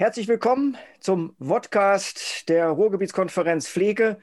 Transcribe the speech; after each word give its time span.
Herzlich 0.00 0.28
willkommen 0.28 0.78
zum 0.98 1.36
Podcast 1.36 2.48
der 2.48 2.68
Ruhrgebietskonferenz 2.68 3.68
Pflege. 3.68 4.18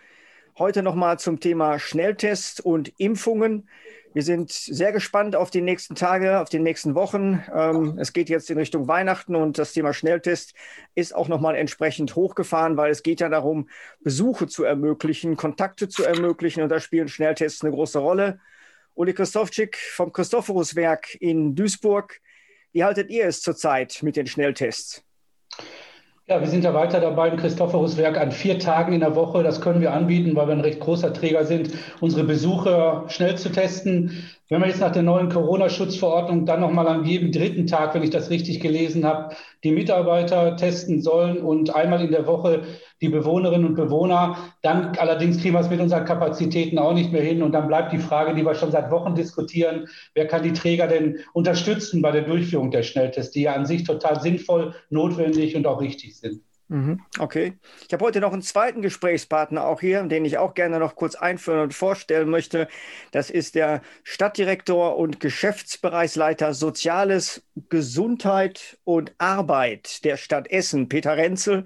Heute 0.57 0.81
nochmal 0.81 1.19
zum 1.19 1.39
Thema 1.39 1.77
Schnelltest 1.77 2.61
und 2.61 2.91
Impfungen. 2.97 3.69
Wir 4.11 4.23
sind 4.23 4.51
sehr 4.51 4.91
gespannt 4.91 5.35
auf 5.35 5.51
die 5.51 5.61
nächsten 5.61 5.93
Tage, 5.93 6.39
auf 6.39 6.49
die 6.49 6.57
nächsten 6.57 6.95
Wochen. 6.95 7.43
Ähm, 7.53 7.99
es 7.99 8.11
geht 8.11 8.27
jetzt 8.27 8.49
in 8.49 8.57
Richtung 8.57 8.87
Weihnachten 8.87 9.35
und 9.35 9.59
das 9.59 9.73
Thema 9.73 9.93
Schnelltest 9.93 10.55
ist 10.95 11.13
auch 11.13 11.27
nochmal 11.27 11.55
entsprechend 11.55 12.15
hochgefahren, 12.15 12.75
weil 12.75 12.89
es 12.89 13.03
geht 13.03 13.19
ja 13.19 13.29
darum, 13.29 13.69
Besuche 13.99 14.47
zu 14.47 14.63
ermöglichen, 14.63 15.37
Kontakte 15.37 15.87
zu 15.89 16.03
ermöglichen 16.03 16.63
und 16.63 16.69
da 16.69 16.79
spielen 16.79 17.07
Schnelltests 17.07 17.63
eine 17.63 17.69
große 17.69 17.99
Rolle. 17.99 18.39
Uli 18.95 19.13
Christofczyk 19.13 19.77
vom 19.77 20.11
Christophoruswerk 20.11 21.13
in 21.21 21.53
Duisburg. 21.53 22.19
Wie 22.71 22.83
haltet 22.83 23.11
ihr 23.11 23.27
es 23.27 23.43
zurzeit 23.43 23.99
mit 24.01 24.15
den 24.15 24.25
Schnelltests? 24.25 25.06
Ja, 26.29 26.41
wir 26.41 26.49
sind 26.49 26.65
ja 26.65 26.73
weiter 26.73 26.99
dabei 26.99 27.29
im 27.29 27.37
Christophoruswerk 27.37 28.17
an 28.17 28.33
vier 28.33 28.59
Tagen 28.59 28.91
in 28.91 28.99
der 28.99 29.15
Woche. 29.15 29.43
Das 29.43 29.61
können 29.61 29.79
wir 29.79 29.93
anbieten, 29.93 30.35
weil 30.35 30.47
wir 30.47 30.55
ein 30.55 30.61
recht 30.61 30.81
großer 30.81 31.13
Träger 31.13 31.45
sind, 31.45 31.71
unsere 32.01 32.25
Besucher 32.25 33.05
schnell 33.07 33.37
zu 33.37 33.49
testen. 33.49 34.29
Wenn 34.49 34.61
wir 34.61 34.69
jetzt 34.69 34.79
nach 34.79 34.93
der 34.93 35.03
neuen 35.03 35.27
Corona-Schutzverordnung 35.27 36.45
dann 36.45 36.61
nochmal 36.61 36.87
an 36.87 37.03
jedem 37.03 37.33
dritten 37.33 37.67
Tag, 37.67 37.93
wenn 37.93 38.03
ich 38.03 38.11
das 38.11 38.29
richtig 38.29 38.61
gelesen 38.61 39.03
habe, 39.03 39.35
die 39.65 39.73
Mitarbeiter 39.73 40.55
testen 40.55 41.01
sollen 41.01 41.39
und 41.39 41.75
einmal 41.75 42.01
in 42.01 42.11
der 42.11 42.25
Woche 42.27 42.61
die 43.01 43.09
Bewohnerinnen 43.09 43.67
und 43.67 43.75
Bewohner, 43.75 44.37
dann 44.61 44.95
allerdings 44.97 45.41
kriegen 45.41 45.53
wir 45.53 45.59
es 45.59 45.69
mit 45.69 45.81
unseren 45.81 46.05
Kapazitäten 46.05 46.79
auch 46.79 46.93
nicht 46.93 47.11
mehr 47.11 47.23
hin. 47.23 47.43
Und 47.43 47.51
dann 47.51 47.67
bleibt 47.67 47.91
die 47.91 47.97
Frage, 47.97 48.35
die 48.35 48.45
wir 48.45 48.55
schon 48.55 48.71
seit 48.71 48.89
Wochen 48.89 49.15
diskutieren, 49.15 49.89
wer 50.13 50.27
kann 50.27 50.43
die 50.43 50.53
Träger 50.53 50.87
denn 50.87 51.19
unterstützen 51.33 52.01
bei 52.01 52.11
der 52.11 52.21
Durchführung 52.21 52.71
der 52.71 52.83
Schnelltests, 52.83 53.33
die 53.33 53.41
ja 53.41 53.53
an 53.53 53.65
sich 53.65 53.83
total 53.83 54.21
sinnvoll, 54.21 54.73
notwendig 54.89 55.57
und 55.57 55.67
auch 55.67 55.81
richtig 55.81 56.17
sind. 56.17 56.46
Mhm, 56.69 56.99
okay. 57.19 57.57
Ich 57.87 57.93
habe 57.93 58.03
heute 58.03 58.19
noch 58.19 58.33
einen 58.33 58.41
zweiten 58.41 58.81
Gesprächspartner 58.81 59.65
auch 59.65 59.79
hier, 59.79 60.03
den 60.03 60.25
ich 60.25 60.37
auch 60.37 60.53
gerne 60.53 60.79
noch 60.79 60.95
kurz 60.95 61.15
einführen 61.15 61.61
und 61.61 61.73
vorstellen 61.73 62.29
möchte. 62.29 62.67
Das 63.11 63.29
ist 63.29 63.55
der 63.55 63.81
Stadtdirektor 64.03 64.97
und 64.97 65.21
Geschäftsbereichsleiter 65.21 66.53
Soziales, 66.53 67.41
Gesundheit 67.69 68.77
und 68.83 69.13
Arbeit 69.17 70.03
der 70.03 70.17
Stadt 70.17 70.49
Essen, 70.51 70.89
Peter 70.89 71.15
Renzel 71.15 71.63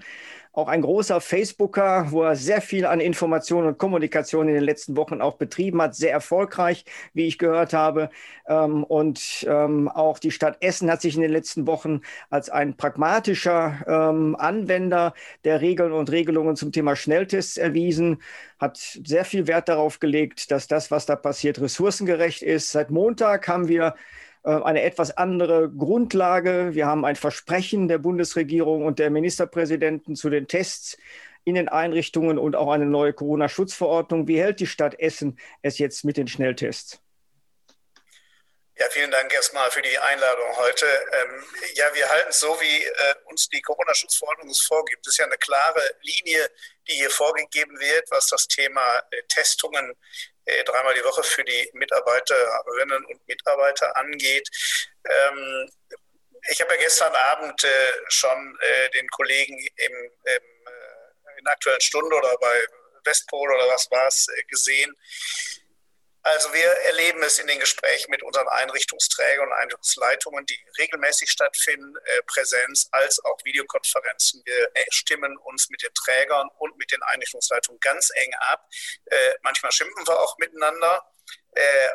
auch 0.53 0.67
ein 0.67 0.81
großer 0.81 1.21
Facebooker, 1.21 2.07
wo 2.11 2.23
er 2.23 2.35
sehr 2.35 2.61
viel 2.61 2.85
an 2.85 2.99
Information 2.99 3.66
und 3.66 3.77
Kommunikation 3.77 4.49
in 4.49 4.55
den 4.55 4.63
letzten 4.63 4.97
Wochen 4.97 5.21
auch 5.21 5.35
betrieben 5.35 5.81
hat, 5.81 5.95
sehr 5.95 6.11
erfolgreich, 6.11 6.83
wie 7.13 7.25
ich 7.27 7.38
gehört 7.38 7.73
habe. 7.73 8.09
Ähm, 8.47 8.83
und 8.83 9.45
ähm, 9.47 9.88
auch 9.88 10.19
die 10.19 10.31
Stadt 10.31 10.57
Essen 10.61 10.91
hat 10.91 11.02
sich 11.02 11.16
in 11.16 11.22
den 11.22 11.31
letzten 11.31 11.67
Wochen 11.67 12.02
als 12.29 12.49
ein 12.49 12.75
pragmatischer 12.75 13.79
ähm, 13.88 14.35
Anwender 14.38 15.13
der 15.45 15.61
Regeln 15.61 15.94
und 15.94 16.11
Regelungen 16.11 16.55
zum 16.57 16.72
Thema 16.73 16.95
Schnelltests 16.95 17.57
erwiesen, 17.57 18.22
hat 18.59 18.77
sehr 18.77 19.25
viel 19.25 19.47
Wert 19.47 19.69
darauf 19.69 19.99
gelegt, 19.99 20.52
dass 20.52 20.67
das, 20.67 20.91
was 20.91 21.05
da 21.05 21.16
passiert, 21.16 21.61
ressourcengerecht 21.61 22.41
ist. 22.41 22.72
Seit 22.72 22.91
Montag 22.91 23.47
haben 23.47 23.67
wir 23.69 23.95
eine 24.44 24.81
etwas 24.81 25.16
andere 25.17 25.70
Grundlage. 25.70 26.73
Wir 26.73 26.88
haben 26.88 27.06
ein 27.06 27.16
Versprechen 27.16 27.88
der 27.88 28.00
Bundesregierung 28.00 28.86
und 28.86 29.00
der 29.00 29.09
Ministerpräsidenten 29.09 30.16
zu 30.16 30.30
den 30.30 30.47
Tests 30.47 30.97
in 31.44 31.56
den 31.56 31.70
Einrichtungen 31.70 32.38
und 32.38 32.56
auch 32.56 32.72
eine 32.72 32.86
neue 32.86 33.14
Corona-Schutzverordnung. 33.14 34.28
Wie 34.28 34.39
hält 34.39 34.59
die 34.59 34.67
Stadt 34.67 35.00
Essen 35.00 35.39
es 35.62 35.80
jetzt 35.80 36.06
mit 36.06 36.17
den 36.17 36.28
Schnelltests? 36.28 37.00
Ja, 38.81 38.88
vielen 38.89 39.12
Dank 39.12 39.31
erstmal 39.31 39.69
für 39.69 39.81
die 39.84 39.95
Einladung 39.95 40.56
heute. 40.56 40.86
Ähm, 40.88 41.45
ja, 41.75 41.94
wir 41.94 42.09
halten 42.09 42.30
es 42.30 42.39
so, 42.39 42.59
wie 42.59 42.84
äh, 42.84 43.16
uns 43.25 43.47
die 43.50 43.62
Corona-Schutzverordnung 43.62 44.50
es 44.50 44.62
vorgibt. 44.62 45.06
Es 45.06 45.14
ist 45.14 45.17
ja 45.19 45.25
eine 45.25 45.38
klare 45.38 45.81
Linie, 46.01 46.50
die 46.88 46.94
hier 46.94 47.12
vorgegeben 47.12 47.80
wird, 47.80 48.09
was 48.09 48.28
das 48.28 48.47
Thema 48.47 48.81
äh, 49.12 49.22
Testungen 49.28 49.91
äh, 49.91 49.96
dreimal 50.66 50.94
die 50.96 51.03
Woche 51.03 51.24
für 51.24 51.44
die 51.44 51.69
Mitarbeiterinnen 51.74 53.06
und 53.06 53.28
Mitarbeiter 53.28 53.96
angeht. 53.97 54.50
Ähm, 55.06 55.69
ich 56.50 56.62
habe 56.62 56.74
ja 56.74 56.81
gestern 56.81 57.13
Abend 57.13 57.63
äh, 57.63 57.94
schon 58.09 58.57
äh, 58.62 58.90
den 58.91 59.07
Kollegen 59.09 59.57
im, 59.57 59.94
im, 59.94 60.12
äh, 60.25 61.38
in 61.38 61.44
der 61.46 61.53
Aktuellen 61.53 61.81
Stunde 61.81 62.16
oder 62.16 62.35
bei 62.38 62.66
Westpol 63.06 63.51
oder 63.51 63.68
was 63.69 63.90
war 63.91 64.07
es 64.07 64.28
äh, 64.28 64.44
gesehen. 64.44 64.96
Also 66.23 66.53
wir 66.53 66.67
erleben 66.85 67.23
es 67.23 67.39
in 67.39 67.47
den 67.47 67.59
Gesprächen 67.59 68.11
mit 68.11 68.21
unseren 68.21 68.47
Einrichtungsträgern 68.47 69.47
und 69.47 69.53
Einrichtungsleitungen, 69.53 70.45
die 70.45 70.59
regelmäßig 70.77 71.31
stattfinden, 71.31 71.95
äh, 71.97 72.21
Präsenz 72.27 72.87
als 72.91 73.23
auch 73.25 73.37
Videokonferenzen. 73.43 74.41
Wir 74.45 74.69
äh, 74.75 74.85
stimmen 74.89 75.35
uns 75.37 75.69
mit 75.69 75.81
den 75.81 75.93
Trägern 75.93 76.47
und 76.59 76.77
mit 76.77 76.91
den 76.91 77.01
Einrichtungsleitungen 77.03 77.79
ganz 77.79 78.11
eng 78.13 78.31
ab. 78.41 78.67
Äh, 79.05 79.31
manchmal 79.41 79.71
schimpfen 79.71 80.05
wir 80.05 80.19
auch 80.19 80.37
miteinander 80.37 81.03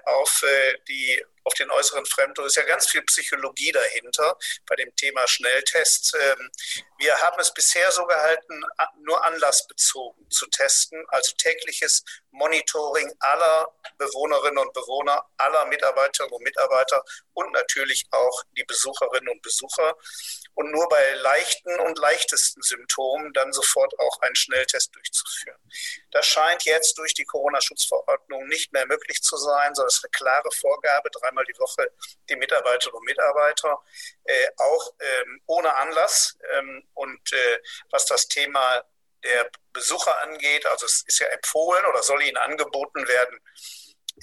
auf, 0.05 0.43
äh, 0.43 0.78
die, 0.89 1.25
auf 1.44 1.55
den 1.55 1.71
äußeren 1.71 2.05
Fremddruck. 2.06 2.47
Es 2.47 2.56
ist 2.56 2.62
ja 2.62 2.69
ganz 2.69 2.89
viel 2.89 3.03
Psychologie 3.03 3.72
dahinter 3.72 4.37
bei 4.67 4.77
dem 4.77 4.94
Thema 4.97 5.27
Schnelltests. 5.27 6.12
Ähm, 6.15 6.50
wir 6.99 7.17
haben 7.22 7.41
es 7.41 7.53
bisher 7.55 7.91
so 7.93 8.05
gehalten, 8.05 8.65
nur 8.99 9.25
anlassbezogen 9.25 10.31
zu 10.31 10.47
testen, 10.49 11.05
also 11.09 11.33
tägliches 11.37 12.05
Monitoring 12.31 13.12
aller 13.21 13.75
Bewohnerinnen 13.99 14.59
und 14.59 14.72
Bewohner, 14.72 15.25
aller 15.39 15.65
Mitarbeiterinnen 15.67 16.34
und 16.34 16.43
Mitarbeiter 16.43 17.03
und 17.33 17.53
natürlich 17.53 18.06
auch 18.11 18.43
die 18.56 18.65
Besucherinnen 18.65 19.28
und 19.28 19.43
Besucher. 19.43 19.97
Und 20.56 20.71
nur 20.71 20.89
bei 20.89 21.12
leichten 21.17 21.78
und 21.81 21.99
leichtesten 21.99 22.62
Symptomen 22.62 23.31
dann 23.34 23.53
sofort 23.53 23.93
auch 23.99 24.21
einen 24.22 24.34
Schnelltest 24.34 24.94
durchzuführen. 24.94 25.59
Das 26.12 26.27
scheint 26.27 26.65
jetzt 26.65 26.97
durch 26.97 27.12
die 27.12 27.27
Corona-Schutzverordnung 27.27 28.49
nicht 28.49 28.72
mehr 28.72 28.87
möglich 28.87 29.22
zu 29.22 29.37
sein, 29.37 29.75
sondern 29.75 29.89
es 29.89 29.99
ist 29.99 30.05
eine 30.05 30.11
klare 30.12 30.50
Vorgabe, 30.50 31.11
dreimal 31.11 31.44
die 31.44 31.59
Woche 31.59 31.91
die 32.31 32.37
Mitarbeiterinnen 32.37 32.99
und 32.99 33.05
Mitarbeiter, 33.05 33.84
äh, 34.25 34.49
auch 34.56 34.94
ähm, 34.99 35.43
ohne 35.44 35.75
Anlass. 35.75 36.39
Ähm, 36.55 36.88
und 36.94 37.33
äh, 37.34 37.59
was 37.91 38.06
das 38.06 38.27
Thema 38.27 38.83
der 39.25 39.50
Besucher 39.75 40.19
angeht, 40.23 40.65
also 40.65 40.87
es 40.87 41.05
ist 41.06 41.19
ja 41.19 41.27
empfohlen 41.28 41.84
oder 41.84 42.03
soll 42.03 42.23
ihnen 42.23 42.38
angeboten 42.38 43.06
werden. 43.06 43.38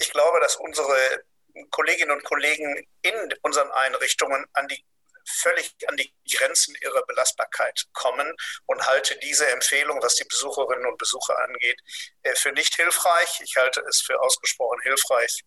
Ich 0.00 0.10
glaube, 0.10 0.40
dass 0.40 0.56
unsere 0.56 1.24
Kolleginnen 1.70 2.10
und 2.10 2.24
Kollegen 2.24 2.88
in 3.02 3.34
unseren 3.42 3.70
Einrichtungen 3.70 4.44
an 4.54 4.66
die 4.66 4.84
völlig 5.26 5.74
an 5.86 5.96
die 5.96 6.14
Grenzen 6.30 6.74
ihrer 6.82 7.04
Belastbarkeit 7.06 7.84
kommen 7.92 8.34
und 8.66 8.86
halte 8.86 9.16
diese 9.18 9.46
Empfehlung, 9.48 10.02
was 10.02 10.16
die 10.16 10.24
Besucherinnen 10.24 10.86
und 10.86 10.98
Besucher 10.98 11.38
angeht, 11.38 11.80
äh, 12.22 12.34
für 12.34 12.52
nicht 12.52 12.74
hilfreich. 12.76 13.40
Ich 13.42 13.56
halte 13.56 13.80
es 13.88 14.00
für 14.00 14.20
ausgesprochen 14.20 14.80
hilfreich, 14.82 15.42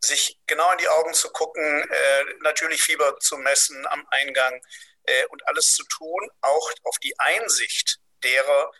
sich 0.00 0.38
genau 0.46 0.70
in 0.72 0.78
die 0.78 0.88
Augen 0.88 1.14
zu 1.14 1.30
gucken, 1.30 1.88
äh, 1.90 2.24
natürlich 2.40 2.82
Fieber 2.82 3.18
zu 3.18 3.36
messen 3.36 3.86
am 3.88 4.06
Eingang 4.10 4.60
äh, 5.04 5.26
und 5.26 5.46
alles 5.48 5.74
zu 5.74 5.84
tun, 5.84 6.30
auch 6.40 6.70
auf 6.84 6.98
die 6.98 7.18
Einsicht 7.18 7.98
derer, 8.22 8.70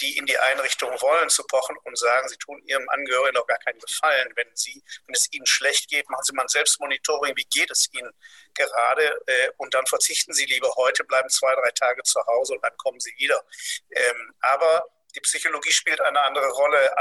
die 0.00 0.16
in 0.16 0.26
die 0.26 0.38
Einrichtung 0.38 0.90
wollen, 1.00 1.28
zu 1.28 1.44
pochen 1.44 1.76
und 1.84 1.98
sagen, 1.98 2.28
sie 2.28 2.36
tun 2.36 2.62
ihrem 2.66 2.88
Angehörigen 2.88 3.34
doch 3.34 3.46
gar 3.46 3.58
keinen 3.58 3.78
Gefallen. 3.80 4.32
Wenn, 4.36 4.48
sie, 4.54 4.82
wenn 5.06 5.14
es 5.14 5.28
ihnen 5.32 5.46
schlecht 5.46 5.88
geht, 5.88 6.08
machen 6.08 6.24
sie 6.24 6.32
mal 6.34 6.42
ein 6.42 6.48
Selbstmonitoring, 6.48 7.36
wie 7.36 7.46
geht 7.50 7.70
es 7.70 7.88
ihnen 7.92 8.10
gerade 8.54 9.04
äh, 9.26 9.50
und 9.56 9.74
dann 9.74 9.86
verzichten 9.86 10.32
sie 10.32 10.46
lieber 10.46 10.72
heute, 10.76 11.04
bleiben 11.04 11.28
zwei, 11.28 11.54
drei 11.54 11.70
Tage 11.72 12.02
zu 12.02 12.24
Hause 12.26 12.54
und 12.54 12.64
dann 12.64 12.76
kommen 12.76 13.00
sie 13.00 13.14
wieder. 13.18 13.44
Ähm, 13.90 14.34
aber 14.40 14.84
die 15.14 15.20
Psychologie 15.20 15.72
spielt 15.72 16.00
eine 16.00 16.20
andere 16.20 16.48
Rolle. 16.48 16.94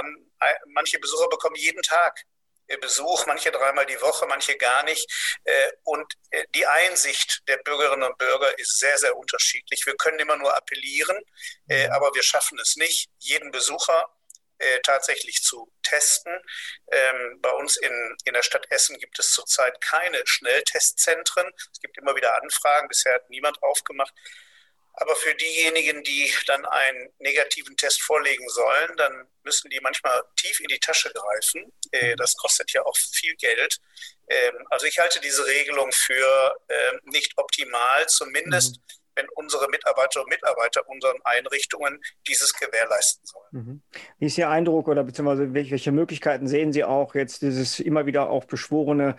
manche 0.68 1.00
Besucher 1.00 1.28
bekommen 1.28 1.56
jeden 1.56 1.82
Tag 1.82 2.26
Besuch, 2.81 3.26
manche 3.28 3.52
dreimal 3.52 3.86
die 3.86 4.00
Woche, 4.02 4.26
manche 4.28 4.58
gar 4.58 4.84
nicht. 4.84 5.09
Äh, 5.44 5.72
und 5.84 6.12
äh, 6.32 6.44
die 6.56 6.66
Einsicht 6.66 7.41
der 7.47 7.58
Bürgerinnen 7.58 8.03
und 8.03 8.17
Bürger 8.17 8.58
ist 8.58 8.79
sehr, 8.79 8.97
sehr 8.97 9.16
unterschiedlich. 9.16 9.85
Wir 9.85 9.96
können 9.96 10.20
immer 10.20 10.38
nur 10.38 10.56
appellieren, 10.56 11.17
äh, 11.70 11.88
mhm. 11.88 11.94
aber 11.94 12.14
wir 12.14 12.23
schaffen 12.23 12.59
es 12.59 12.76
nicht, 12.76 13.09
jeden 13.20 13.52
Besucher 13.52 14.09
tatsächlich 14.84 15.44
zu 15.44 15.70
testen. 15.84 16.34
Ähm, 16.90 17.41
bei 17.41 17.52
uns 17.52 17.76
in, 17.76 18.16
in 18.23 18.34
der 18.34 18.41
Stadt 18.41 18.66
Essen 18.70 18.97
gibt 19.00 19.20
es 19.20 19.32
zurzeit 19.32 19.82
keine 19.82 20.22
Schnelltestzentren. 20.26 21.52
Es 21.73 21.82
gibt 21.82 21.97
immer 21.97 22.16
wieder 22.16 22.41
Anfragen. 22.41 22.88
Bisher 22.88 23.16
hat 23.16 23.29
niemand 23.29 23.61
aufgemacht. 23.61 24.14
Aber 24.97 25.16
für 25.16 25.36
diejenigen, 25.36 26.03
die 26.03 26.32
dann 26.47 26.66
einen 26.66 27.09
negativen 27.20 27.76
Test 27.76 28.02
vorlegen 28.02 28.47
sollen, 28.50 28.96
dann 28.97 29.28
müssen 29.44 29.70
die 29.70 29.80
manchmal 29.82 30.24
tief 30.38 30.59
in 30.62 30.68
die 30.68 30.80
Tasche 30.80 31.12
greifen. 31.12 31.72
Äh, 31.92 32.16
das 32.16 32.36
kostet 32.36 32.72
ja 32.72 32.84
auch 32.84 32.96
viel 32.96 33.36
Geld. 33.36 33.80
Ähm, 34.28 34.53
also 34.70 34.86
ich 34.86 34.97
halte 35.00 35.20
diese 35.20 35.46
Regelung 35.46 35.92
für 35.92 36.56
ähm, 36.70 37.00
nicht 37.06 37.38
optimal, 37.38 38.08
zumindest 38.08 38.78
mhm. 38.78 38.82
wenn 39.16 39.28
unsere 39.36 39.68
Mitarbeiterinnen 39.70 40.26
und 40.26 40.30
Mitarbeiter 40.30 40.88
unseren 40.88 41.18
Einrichtungen 41.26 42.02
dieses 42.28 42.53
gewährleisten 42.53 43.26
sollen. 43.26 43.50
Mhm. 43.52 43.84
Wie 44.20 44.26
ist 44.26 44.38
Ihr 44.38 44.50
Eindruck 44.50 44.88
oder 44.88 45.03
beziehungsweise 45.03 45.53
welche 45.53 45.92
Möglichkeiten 45.92 46.47
sehen 46.47 46.72
Sie 46.72 46.86
auch 46.86 47.16
jetzt 47.16 47.42
dieses 47.42 47.80
immer 47.82 48.06
wieder 48.06 48.30
auch 48.30 48.46
beschworene 48.46 49.18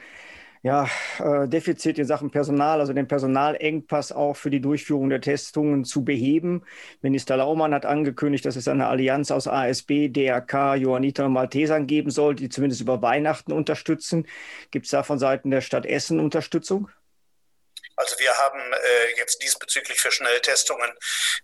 ja, 0.66 0.90
äh, 1.20 1.46
Defizit 1.46 1.96
in 1.96 2.06
Sachen 2.06 2.32
Personal, 2.32 2.80
also 2.80 2.92
den 2.92 3.06
Personalengpass 3.06 4.10
auch 4.10 4.36
für 4.36 4.50
die 4.50 4.60
Durchführung 4.60 5.08
der 5.08 5.20
Testungen 5.20 5.84
zu 5.84 6.04
beheben. 6.04 6.66
Minister 7.02 7.36
Laumann 7.36 7.72
hat 7.72 7.86
angekündigt, 7.86 8.44
dass 8.44 8.56
es 8.56 8.66
eine 8.66 8.88
Allianz 8.88 9.30
aus 9.30 9.46
ASB, 9.46 10.08
DRK, 10.08 10.74
Johanniter 10.74 11.26
und 11.26 11.34
Maltesern 11.34 11.86
geben 11.86 12.10
soll, 12.10 12.34
die 12.34 12.48
zumindest 12.48 12.80
über 12.80 13.00
Weihnachten 13.00 13.52
unterstützen. 13.52 14.26
Gibt 14.72 14.86
es 14.86 14.90
da 14.90 15.04
von 15.04 15.20
Seiten 15.20 15.52
der 15.52 15.60
Stadt 15.60 15.86
Essen 15.86 16.18
Unterstützung? 16.18 16.90
Also 17.94 18.18
wir 18.18 18.36
haben 18.36 18.60
äh, 18.72 19.18
jetzt 19.18 19.40
diesbezüglich 19.44 20.00
für 20.00 20.10
Schnelltestungen 20.10 20.90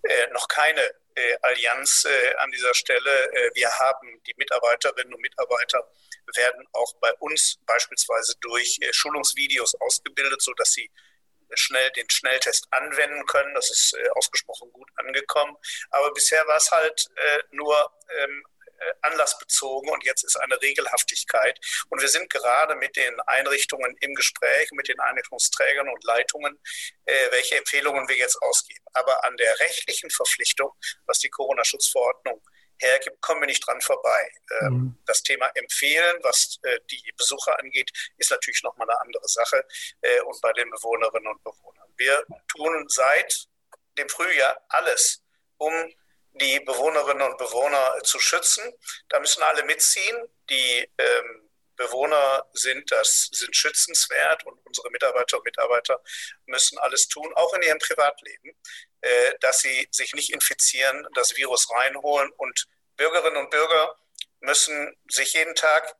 äh, 0.02 0.32
noch 0.32 0.48
keine 0.48 0.80
äh, 1.14 1.36
Allianz 1.42 2.06
äh, 2.06 2.34
an 2.38 2.50
dieser 2.50 2.74
Stelle. 2.74 3.32
Äh, 3.32 3.50
wir 3.54 3.70
haben 3.70 4.20
die 4.26 4.34
Mitarbeiterinnen 4.36 5.14
und 5.14 5.20
Mitarbeiter 5.20 5.86
werden 6.34 6.66
auch 6.72 6.94
bei 7.00 7.12
uns 7.14 7.58
beispielsweise 7.66 8.34
durch 8.40 8.78
äh, 8.80 8.92
Schulungsvideos 8.92 9.74
ausgebildet, 9.76 10.42
sodass 10.42 10.72
sie 10.72 10.90
schnell 11.54 11.90
den 11.90 12.08
Schnelltest 12.08 12.66
anwenden 12.70 13.26
können. 13.26 13.54
Das 13.54 13.70
ist 13.70 13.94
äh, 13.94 14.08
ausgesprochen 14.10 14.72
gut 14.72 14.88
angekommen. 14.96 15.56
Aber 15.90 16.12
bisher 16.12 16.46
war 16.46 16.56
es 16.56 16.70
halt 16.70 17.08
äh, 17.16 17.38
nur 17.50 17.92
ähm, 18.18 18.44
anlassbezogen 19.02 19.90
und 19.90 20.04
jetzt 20.04 20.24
ist 20.24 20.36
eine 20.36 20.60
Regelhaftigkeit. 20.60 21.56
Und 21.88 22.00
wir 22.00 22.08
sind 22.08 22.28
gerade 22.30 22.74
mit 22.74 22.96
den 22.96 23.20
Einrichtungen 23.20 23.96
im 24.00 24.12
Gespräch, 24.14 24.70
mit 24.72 24.88
den 24.88 24.98
Einrichtungsträgern 24.98 25.88
und 25.88 26.02
Leitungen, 26.02 26.60
welche 27.30 27.58
Empfehlungen 27.58 28.08
wir 28.08 28.16
jetzt 28.16 28.42
ausgeben. 28.42 28.84
Aber 28.92 29.24
an 29.24 29.36
der 29.36 29.56
rechtlichen 29.60 30.10
Verpflichtung, 30.10 30.72
was 31.06 31.20
die 31.20 31.30
Corona-Schutzverordnung 31.30 32.42
hergibt, 32.82 33.20
kommen 33.20 33.40
wir 33.40 33.46
nicht 33.46 33.66
dran 33.66 33.80
vorbei. 33.80 34.30
Ähm, 34.60 34.72
mhm. 34.72 34.98
Das 35.06 35.22
Thema 35.22 35.50
Empfehlen, 35.54 36.18
was 36.22 36.58
äh, 36.62 36.78
die 36.90 37.12
Besucher 37.16 37.58
angeht, 37.58 37.90
ist 38.18 38.30
natürlich 38.30 38.62
nochmal 38.62 38.88
eine 38.90 39.00
andere 39.00 39.26
Sache 39.28 39.64
äh, 40.00 40.20
und 40.22 40.40
bei 40.40 40.52
den 40.52 40.70
Bewohnerinnen 40.70 41.32
und 41.32 41.42
Bewohnern. 41.42 41.88
Wir 41.96 42.24
tun 42.48 42.86
seit 42.88 43.46
dem 43.98 44.08
Frühjahr 44.08 44.60
alles, 44.68 45.22
um 45.58 45.72
die 46.32 46.60
Bewohnerinnen 46.60 47.22
und 47.22 47.38
Bewohner 47.38 48.00
zu 48.04 48.18
schützen. 48.18 48.72
Da 49.08 49.20
müssen 49.20 49.42
alle 49.42 49.64
mitziehen. 49.64 50.16
Die 50.48 50.90
ähm, 50.98 51.50
Bewohner 51.76 52.46
sind, 52.52 52.90
das 52.90 53.28
sind 53.32 53.54
schützenswert 53.56 54.44
und 54.44 54.58
unsere 54.66 54.90
Mitarbeiter 54.90 55.38
und 55.38 55.44
Mitarbeiter 55.44 56.00
müssen 56.46 56.78
alles 56.78 57.08
tun, 57.08 57.32
auch 57.34 57.52
in 57.54 57.62
ihrem 57.62 57.78
Privatleben, 57.78 58.54
dass 59.40 59.60
sie 59.60 59.88
sich 59.90 60.14
nicht 60.14 60.32
infizieren, 60.32 61.06
das 61.14 61.36
Virus 61.36 61.68
reinholen 61.70 62.30
und 62.36 62.68
Bürgerinnen 62.96 63.36
und 63.36 63.50
Bürger 63.50 63.96
müssen 64.40 64.96
sich 65.08 65.32
jeden 65.34 65.54
Tag 65.54 65.96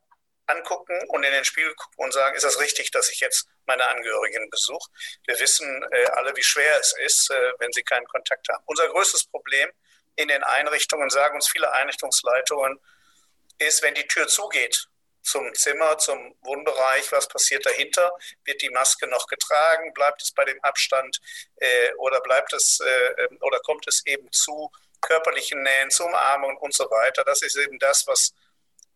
angucken 0.47 0.99
und 1.09 1.23
in 1.23 1.33
den 1.33 1.45
Spiegel 1.45 1.75
gucken 1.75 2.05
und 2.05 2.13
sagen, 2.13 2.37
ist 2.37 2.45
das 2.45 2.59
richtig, 2.61 2.91
dass 2.91 3.11
ich 3.11 3.21
jetzt 3.21 3.47
meine 3.67 3.89
Angehörigen 3.89 4.51
besuche? 4.51 4.91
Wir 5.27 5.39
wissen 5.39 5.85
äh, 5.91 6.05
alle, 6.13 6.35
wie 6.37 6.43
schwer 6.43 6.79
es 6.81 6.95
ist, 6.99 7.31
äh, 7.31 7.53
wenn 7.59 7.73
sie 7.73 7.83
keinen 7.83 8.07
Kontakt 8.07 8.49
haben. 8.49 8.63
Unser 8.67 8.89
größtes 8.89 9.25
Problem 9.25 9.71
in 10.17 10.29
den 10.29 10.43
Einrichtungen, 10.43 11.11
sagen 11.11 11.37
uns 11.37 11.49
viele 11.49 11.73
Einrichtungsleitungen, 11.73 12.79
ist, 13.59 13.83
wenn 13.83 13.95
die 13.95 14.07
Tür 14.07 14.27
zugeht 14.29 14.89
zum 15.23 15.55
Zimmer, 15.55 15.99
zum 15.99 16.35
Wohnbereich, 16.43 17.11
was 17.13 17.29
passiert 17.29 17.65
dahinter? 17.65 18.13
Wird 18.45 18.61
die 18.63 18.71
Maske 18.71 19.07
noch 19.07 19.27
getragen? 19.27 19.93
Bleibt 19.95 20.23
es 20.23 20.33
bei 20.33 20.45
dem 20.45 20.63
Abstand 20.63 21.21
äh, 21.57 21.93
oder 21.95 22.21
bleibt 22.21 22.53
es 22.53 22.81
äh, 22.81 23.23
ähm, 23.23 23.39
oder 23.41 23.61
kommt 23.61 23.87
es 23.87 24.05
eben 24.07 24.31
zu 24.33 24.71
körperlichen 25.01 25.63
Nähen, 25.63 25.91
zu 25.91 26.05
Umarmungen 26.05 26.57
und 26.59 26.75
so 26.75 26.85
weiter? 26.91 27.25
Das 27.25 27.43
ist 27.43 27.57
eben 27.57 27.79
das, 27.79 28.07
was 28.07 28.35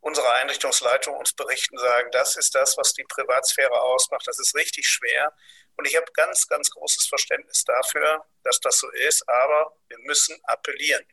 unsere 0.00 0.32
Einrichtungsleitung 0.34 1.16
uns 1.16 1.32
berichten, 1.32 1.78
sagen, 1.78 2.10
das 2.12 2.36
ist 2.36 2.54
das, 2.54 2.76
was 2.76 2.92
die 2.92 3.04
Privatsphäre 3.04 3.80
ausmacht. 3.80 4.26
Das 4.26 4.38
ist 4.38 4.54
richtig 4.54 4.86
schwer. 4.86 5.32
Und 5.76 5.86
ich 5.86 5.96
habe 5.96 6.10
ganz, 6.12 6.46
ganz 6.46 6.70
großes 6.70 7.06
Verständnis 7.06 7.64
dafür, 7.64 8.24
dass 8.44 8.60
das 8.60 8.78
so 8.78 8.88
ist, 8.90 9.28
aber 9.28 9.76
wir 9.88 9.98
müssen 10.00 10.38
appellieren. 10.44 11.04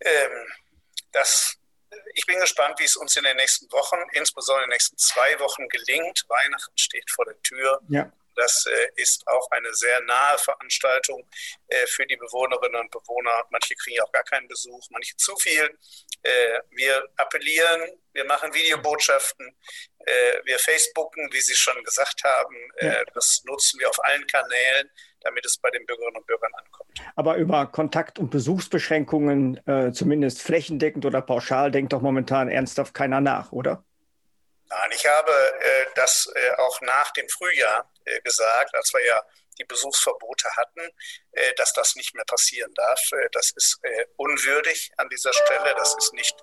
Ähm, 0.00 0.52
das 1.12 1.59
ich 2.14 2.26
bin 2.26 2.38
gespannt, 2.40 2.78
wie 2.78 2.84
es 2.84 2.96
uns 2.96 3.16
in 3.16 3.24
den 3.24 3.36
nächsten 3.36 3.70
Wochen, 3.72 3.98
insbesondere 4.12 4.64
in 4.64 4.70
den 4.70 4.74
nächsten 4.74 4.96
zwei 4.98 5.38
Wochen 5.40 5.68
gelingt. 5.68 6.24
Weihnachten 6.28 6.76
steht 6.76 7.10
vor 7.10 7.24
der 7.24 7.40
Tür. 7.42 7.80
Ja. 7.88 8.10
Das 8.36 8.64
äh, 8.66 8.88
ist 8.96 9.26
auch 9.26 9.50
eine 9.50 9.72
sehr 9.74 10.00
nahe 10.02 10.38
Veranstaltung 10.38 11.28
äh, 11.68 11.86
für 11.86 12.06
die 12.06 12.16
Bewohnerinnen 12.16 12.80
und 12.80 12.90
Bewohner. 12.90 13.44
Manche 13.50 13.74
kriegen 13.74 14.00
auch 14.02 14.12
gar 14.12 14.24
keinen 14.24 14.48
Besuch, 14.48 14.86
manche 14.90 15.16
zu 15.16 15.36
viel. 15.36 15.78
Äh, 16.22 16.60
wir 16.70 17.06
appellieren, 17.16 18.00
wir 18.12 18.24
machen 18.24 18.52
Videobotschaften, 18.52 19.56
wir 20.44 20.58
Facebooken, 20.58 21.30
wie 21.30 21.40
Sie 21.42 21.54
schon 21.54 21.84
gesagt 21.84 22.24
haben. 22.24 22.56
Ja. 22.80 23.04
Das 23.14 23.42
nutzen 23.44 23.78
wir 23.78 23.88
auf 23.88 24.02
allen 24.02 24.26
Kanälen, 24.26 24.90
damit 25.22 25.44
es 25.46 25.58
bei 25.58 25.70
den 25.70 25.86
Bürgerinnen 25.86 26.16
und 26.16 26.26
Bürgern 26.26 26.52
ankommt. 26.54 26.90
Aber 27.16 27.36
über 27.36 27.66
Kontakt- 27.66 28.18
und 28.18 28.30
Besuchsbeschränkungen, 28.30 29.66
äh, 29.66 29.92
zumindest 29.92 30.42
flächendeckend 30.42 31.04
oder 31.04 31.22
pauschal, 31.22 31.70
denkt 31.70 31.92
doch 31.92 32.02
momentan 32.02 32.48
ernsthaft 32.48 32.94
keiner 32.94 33.20
nach, 33.20 33.52
oder? 33.52 33.84
Nein, 34.70 34.90
ich 34.92 35.04
habe 35.04 35.32
äh, 35.32 35.86
das 35.96 36.32
äh, 36.32 36.52
auch 36.58 36.80
nach 36.80 37.10
dem 37.12 37.28
Frühjahr 37.28 37.90
äh, 38.04 38.20
gesagt, 38.20 38.74
als 38.74 38.92
wir 38.94 39.04
ja 39.04 39.22
die 39.58 39.64
Besuchsverbote 39.64 40.48
hatten, 40.56 40.80
äh, 41.32 41.54
dass 41.56 41.72
das 41.72 41.96
nicht 41.96 42.14
mehr 42.14 42.24
passieren 42.24 42.72
darf. 42.74 43.00
Äh, 43.12 43.28
das 43.32 43.50
ist 43.50 43.80
unwürdig 44.16 44.92
an 44.96 45.08
dieser 45.08 45.32
Stelle. 45.32 45.74
Das 45.76 45.96
ist 45.98 46.12
nicht 46.14 46.36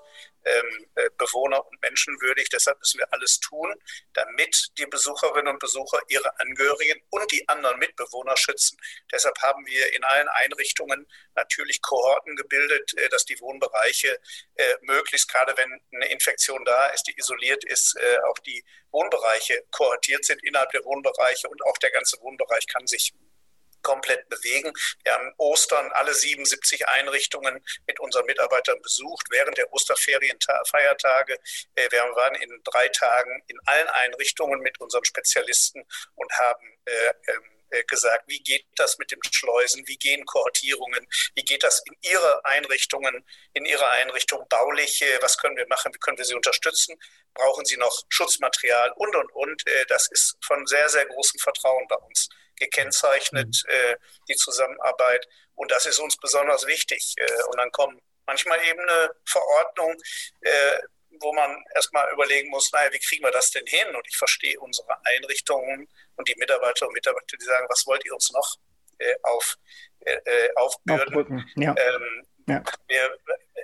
Bewohner- 1.17 1.65
und 1.65 1.81
menschenwürdig. 1.81 2.49
Deshalb 2.49 2.79
müssen 2.79 2.99
wir 2.99 3.11
alles 3.11 3.39
tun, 3.39 3.73
damit 4.13 4.69
die 4.77 4.85
Besucherinnen 4.85 5.53
und 5.53 5.59
Besucher 5.59 5.99
ihre 6.07 6.39
Angehörigen 6.39 7.01
und 7.09 7.31
die 7.31 7.47
anderen 7.49 7.79
Mitbewohner 7.79 8.37
schützen. 8.37 8.77
Deshalb 9.11 9.37
haben 9.41 9.65
wir 9.65 9.93
in 9.93 10.03
allen 10.03 10.27
Einrichtungen 10.29 11.07
natürlich 11.35 11.81
Kohorten 11.81 12.35
gebildet, 12.35 12.93
äh, 12.97 13.09
dass 13.09 13.25
die 13.25 13.39
Wohnbereiche 13.39 14.19
äh, 14.55 14.75
möglichst, 14.81 15.31
gerade 15.31 15.55
wenn 15.57 15.81
eine 15.93 16.09
Infektion 16.11 16.63
da 16.65 16.87
ist, 16.87 17.03
die 17.07 17.17
isoliert 17.17 17.63
ist, 17.65 17.97
auch 18.29 18.39
die 18.39 18.63
Wohnbereiche 18.91 19.63
kohortiert 19.71 20.25
sind 20.25 20.43
innerhalb 20.43 20.71
der 20.71 20.83
Wohnbereiche 20.83 21.47
und 21.49 21.63
auch 21.65 21.77
der 21.77 21.91
ganze 21.91 22.19
Wohnbereich 22.21 22.67
kann 22.67 22.87
sich 22.87 23.13
komplett 23.81 24.27
bewegen. 24.29 24.73
Wir 25.03 25.13
haben 25.13 25.33
Ostern 25.37 25.91
alle 25.93 26.13
77 26.13 26.87
Einrichtungen 26.87 27.63
mit 27.85 27.99
unseren 27.99 28.25
Mitarbeitern 28.25 28.81
besucht 28.81 29.27
während 29.29 29.57
der 29.57 29.71
Osterferienfeiertage. 29.71 31.37
Äh, 31.75 31.91
wir 31.91 31.99
waren 32.15 32.35
in 32.35 32.61
drei 32.63 32.87
Tagen 32.89 33.43
in 33.47 33.57
allen 33.65 33.87
Einrichtungen 33.87 34.59
mit 34.59 34.79
unseren 34.79 35.05
Spezialisten 35.05 35.85
und 36.15 36.31
haben 36.33 36.77
äh, 36.85 37.13
ähm, 37.27 37.43
äh, 37.69 37.83
gesagt, 37.83 38.23
wie 38.27 38.39
geht 38.39 38.65
das 38.75 38.97
mit 38.97 39.11
den 39.11 39.19
Schleusen, 39.31 39.85
wie 39.87 39.97
gehen 39.97 40.25
Kohortierungen, 40.25 41.05
wie 41.35 41.43
geht 41.43 41.63
das 41.63 41.83
in 41.85 41.95
Ihre 42.01 42.45
Einrichtungen, 42.45 43.25
in 43.53 43.65
Ihrer 43.65 43.89
Einrichtung 43.91 44.47
baulich, 44.47 45.03
was 45.21 45.37
können 45.37 45.57
wir 45.57 45.67
machen, 45.67 45.93
wie 45.93 45.99
können 45.99 46.17
wir 46.17 46.25
Sie 46.25 46.35
unterstützen, 46.35 46.97
brauchen 47.33 47.65
Sie 47.65 47.77
noch 47.77 48.03
Schutzmaterial 48.09 48.93
und, 48.95 49.15
und, 49.15 49.31
und. 49.33 49.63
Das 49.89 50.07
ist 50.09 50.37
von 50.41 50.65
sehr, 50.65 50.87
sehr 50.87 51.05
großem 51.07 51.39
Vertrauen 51.39 51.87
bei 51.87 51.95
uns 51.95 52.29
gekennzeichnet, 52.59 53.63
mhm. 53.65 53.71
äh, 53.71 53.95
die 54.29 54.35
Zusammenarbeit. 54.35 55.27
Und 55.55 55.71
das 55.71 55.85
ist 55.85 55.99
uns 55.99 56.17
besonders 56.17 56.65
wichtig. 56.67 57.13
Äh, 57.17 57.43
und 57.49 57.57
dann 57.57 57.71
kommt 57.71 58.01
manchmal 58.25 58.63
eben 58.65 58.79
eine 58.79 59.11
Verordnung, 59.25 59.95
äh, 60.41 60.79
wo 61.19 61.33
man 61.33 61.63
erstmal 61.73 62.11
überlegen 62.13 62.49
muss, 62.49 62.71
naja, 62.71 62.91
wie 62.91 62.99
kriegen 62.99 63.23
wir 63.23 63.31
das 63.31 63.49
denn 63.51 63.65
hin? 63.65 63.95
Und 63.95 64.05
ich 64.07 64.17
verstehe 64.17 64.59
unsere 64.59 64.87
Einrichtungen 65.05 65.87
und 66.15 66.27
die 66.27 66.35
Mitarbeiter 66.37 66.87
und 66.87 66.93
Mitarbeiter, 66.93 67.37
die 67.39 67.45
sagen, 67.45 67.65
was 67.69 67.87
wollt 67.87 68.05
ihr 68.05 68.13
uns 68.13 68.31
noch 68.31 68.55
äh, 68.99 69.15
auf, 69.23 69.57
äh, 70.01 70.11
äh, 70.25 70.49
aufbürden? 70.55 71.49
Ja. 71.55 71.75
Ähm, 71.77 72.27
ja. 72.47 72.63
Wir, 72.87 73.17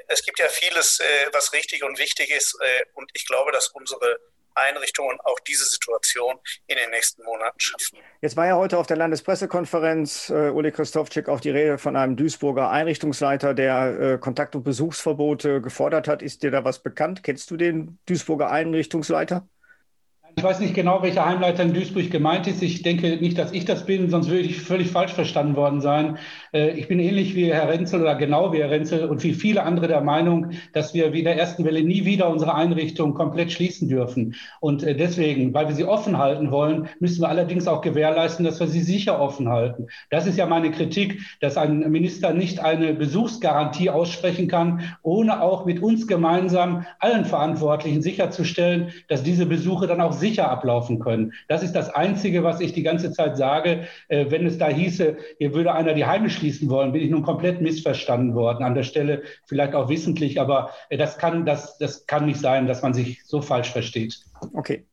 es 0.07 0.23
gibt 0.25 0.39
ja 0.39 0.49
vieles, 0.49 0.99
was 1.31 1.53
richtig 1.53 1.83
und 1.83 1.97
wichtig 1.99 2.29
ist. 2.29 2.57
und 2.95 3.09
ich 3.13 3.25
glaube, 3.25 3.53
dass 3.53 3.69
unsere 3.69 4.19
Einrichtungen 4.55 5.19
auch 5.23 5.39
diese 5.41 5.65
Situation 5.65 6.39
in 6.67 6.77
den 6.77 6.89
nächsten 6.91 7.23
Monaten 7.23 7.59
schaffen. 7.59 7.99
Jetzt 8.21 8.37
war 8.37 8.47
ja 8.47 8.55
heute 8.55 8.77
auf 8.77 8.87
der 8.87 8.97
Landespressekonferenz 8.97 10.29
äh, 10.29 10.49
Uli 10.49 10.71
Christofczyk 10.71 11.29
auch 11.29 11.39
die 11.39 11.49
Rede 11.49 11.77
von 11.77 11.95
einem 11.95 12.15
Duisburger 12.15 12.69
Einrichtungsleiter, 12.69 13.53
der 13.53 13.99
äh, 13.99 14.17
Kontakt- 14.17 14.55
und 14.55 14.63
Besuchsverbote 14.63 15.61
gefordert 15.61 16.07
hat. 16.07 16.21
Ist 16.21 16.43
dir 16.43 16.51
da 16.51 16.63
was 16.63 16.79
bekannt? 16.79 17.23
Kennst 17.23 17.51
du 17.51 17.57
den 17.57 17.99
Duisburger 18.05 18.49
Einrichtungsleiter? 18.49 19.47
Ich 20.35 20.43
weiß 20.43 20.59
nicht 20.59 20.73
genau, 20.73 21.03
welcher 21.03 21.25
Heimleiter 21.25 21.63
in 21.63 21.73
Duisburg 21.73 22.09
gemeint 22.09 22.47
ist. 22.47 22.63
Ich 22.63 22.81
denke 22.81 23.17
nicht, 23.17 23.37
dass 23.37 23.51
ich 23.51 23.65
das 23.65 23.85
bin, 23.85 24.09
sonst 24.09 24.29
würde 24.29 24.41
ich 24.41 24.59
völlig 24.59 24.89
falsch 24.89 25.13
verstanden 25.13 25.55
worden 25.55 25.79
sein. 25.79 26.17
Äh, 26.53 26.71
ich 26.71 26.87
bin 26.87 26.99
ähnlich 26.99 27.35
wie 27.35 27.53
Herr 27.53 27.69
Renzel 27.69 28.01
oder 28.01 28.15
genau 28.15 28.51
wie 28.51 28.57
Herr 28.57 28.71
Renzel 28.71 29.05
und 29.05 29.23
wie 29.23 29.33
viele 29.33 29.63
andere 29.63 29.87
der 29.87 30.01
Meinung, 30.01 30.51
dass 30.73 30.93
wir 30.93 31.13
wie 31.13 31.19
in 31.19 31.25
der 31.25 31.37
ersten 31.37 31.65
Welle 31.65 31.83
nie 31.83 32.05
wieder 32.05 32.29
unsere 32.29 32.55
Einrichtung 32.55 33.13
komplett 33.13 33.51
schließen 33.51 33.87
dürfen. 33.87 34.35
Und 34.59 34.83
äh, 34.83 34.95
deswegen, 34.95 35.53
weil 35.53 35.67
wir 35.67 35.75
sie 35.75 35.85
offen 35.85 36.17
halten 36.17 36.49
wollen, 36.51 36.89
müssen 36.99 37.21
wir 37.21 37.29
allerdings 37.29 37.67
auch 37.67 37.81
gewährleisten, 37.81 38.43
dass 38.43 38.59
wir 38.59 38.67
sie 38.67 38.81
sicher 38.81 39.21
offen 39.21 39.49
halten. 39.49 39.87
Das 40.09 40.25
ist 40.25 40.37
ja 40.37 40.47
meine 40.47 40.71
Kritik, 40.71 41.21
dass 41.41 41.57
ein 41.57 41.91
Minister 41.91 42.33
nicht 42.33 42.59
eine 42.59 42.93
Besuchsgarantie 42.93 43.91
aussprechen 43.91 44.47
kann, 44.47 44.81
ohne 45.03 45.41
auch 45.41 45.65
mit 45.65 45.81
uns 45.81 46.07
gemeinsam 46.07 46.85
allen 46.99 47.25
Verantwortlichen 47.25 48.01
sicherzustellen, 48.01 48.91
dass 49.07 49.21
diese 49.21 49.45
Besuche 49.45 49.85
dann 49.85 50.01
auch 50.01 50.22
sicher 50.23 50.49
ablaufen 50.49 50.99
können. 50.99 51.33
Das 51.49 51.63
ist 51.63 51.73
das 51.73 51.89
Einzige, 51.89 52.43
was 52.43 52.61
ich 52.61 52.71
die 52.71 52.81
ganze 52.81 53.11
Zeit 53.11 53.35
sage. 53.35 53.87
Äh, 54.07 54.27
wenn 54.29 54.45
es 54.45 54.57
da 54.57 54.69
hieße, 54.69 55.17
hier 55.37 55.53
würde 55.53 55.73
einer 55.73 55.93
die 55.93 56.05
Heime 56.05 56.29
schließen 56.29 56.69
wollen, 56.69 56.93
bin 56.93 57.01
ich 57.01 57.11
nun 57.11 57.23
komplett 57.23 57.61
missverstanden 57.61 58.33
worden. 58.33 58.63
An 58.63 58.73
der 58.73 58.83
Stelle 58.83 59.23
vielleicht 59.45 59.75
auch 59.75 59.89
wissentlich, 59.89 60.39
aber 60.39 60.69
äh, 60.89 60.97
das 60.97 61.17
kann, 61.17 61.45
das, 61.45 61.77
das 61.77 62.07
kann 62.07 62.25
nicht 62.25 62.39
sein, 62.39 62.67
dass 62.67 62.81
man 62.81 62.93
sich 62.93 63.23
so 63.25 63.41
falsch 63.41 63.71
versteht. 63.71 64.15
Okay. 64.53 64.85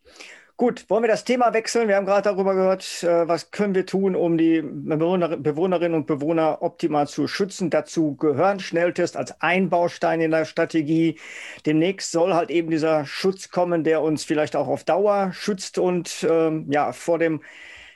Gut, 0.60 0.90
wollen 0.90 1.04
wir 1.04 1.08
das 1.08 1.24
Thema 1.24 1.54
wechseln? 1.54 1.88
Wir 1.88 1.96
haben 1.96 2.04
gerade 2.04 2.28
darüber 2.28 2.54
gehört, 2.54 3.02
äh, 3.02 3.26
was 3.26 3.50
können 3.50 3.74
wir 3.74 3.86
tun, 3.86 4.14
um 4.14 4.36
die 4.36 4.60
Bewohner, 4.60 5.38
Bewohnerinnen 5.38 5.94
und 5.94 6.06
Bewohner 6.06 6.58
optimal 6.60 7.08
zu 7.08 7.28
schützen. 7.28 7.70
Dazu 7.70 8.14
gehören 8.16 8.60
Schnelltests 8.60 9.16
als 9.16 9.40
ein 9.40 9.70
Baustein 9.70 10.20
in 10.20 10.32
der 10.32 10.44
Strategie. 10.44 11.18
Demnächst 11.64 12.12
soll 12.12 12.34
halt 12.34 12.50
eben 12.50 12.68
dieser 12.68 13.06
Schutz 13.06 13.48
kommen, 13.48 13.84
der 13.84 14.02
uns 14.02 14.24
vielleicht 14.24 14.54
auch 14.54 14.68
auf 14.68 14.84
Dauer 14.84 15.32
schützt 15.32 15.78
und 15.78 16.26
ähm, 16.28 16.66
ja 16.70 16.92
vor 16.92 17.18
dem, 17.18 17.40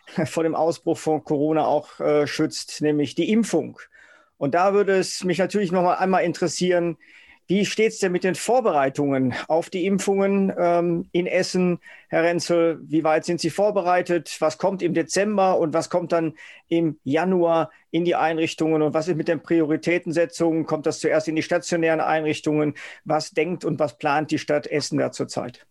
vor 0.25 0.43
dem 0.43 0.55
Ausbruch 0.55 0.97
von 0.97 1.23
Corona 1.23 1.67
auch 1.67 2.01
äh, 2.01 2.27
schützt, 2.27 2.81
nämlich 2.81 3.15
die 3.15 3.31
Impfung. 3.31 3.79
Und 4.39 4.55
da 4.55 4.73
würde 4.73 4.97
es 4.97 5.23
mich 5.23 5.37
natürlich 5.37 5.71
noch 5.71 5.83
mal 5.83 5.97
einmal 5.97 6.25
interessieren, 6.25 6.97
wie 7.47 7.67
steht 7.67 7.93
es 7.93 7.99
denn 7.99 8.13
mit 8.13 8.25
den 8.25 8.35
Vorbereitungen 8.35 9.35
auf 9.49 9.69
die 9.69 9.85
Impfungen 9.85 10.55
ähm, 10.59 11.09
in 11.13 11.27
Essen, 11.27 11.79
Herr 12.09 12.23
Renzel? 12.23 12.79
Wie 12.83 13.05
weit 13.05 13.27
sind 13.27 13.41
Sie 13.41 13.51
vorbereitet? 13.51 14.37
Was 14.41 14.57
kommt 14.57 14.83
im 14.83 14.95
Dezember 14.95 15.59
und 15.59 15.75
was 15.75 15.91
kommt 15.91 16.13
dann 16.13 16.39
im 16.69 16.99
Januar 17.05 17.71
in 17.91 18.07
die 18.07 18.15
Einrichtungen? 18.15 18.81
Und 18.81 18.95
was 18.95 19.09
ist 19.09 19.17
mit 19.17 19.29
den 19.29 19.43
Prioritätensetzungen? 19.43 20.65
Kommt 20.65 20.87
das 20.87 21.01
zuerst 21.01 21.29
in 21.29 21.37
die 21.37 21.43
stationären 21.43 22.01
Einrichtungen? 22.01 22.79
Was 23.05 23.33
denkt 23.33 23.65
und 23.67 23.79
was 23.79 23.99
plant 23.99 24.31
die 24.31 24.39
Stadt 24.39 24.67
Essen 24.67 24.99
da 24.99 25.13
zurzeit? 25.13 25.67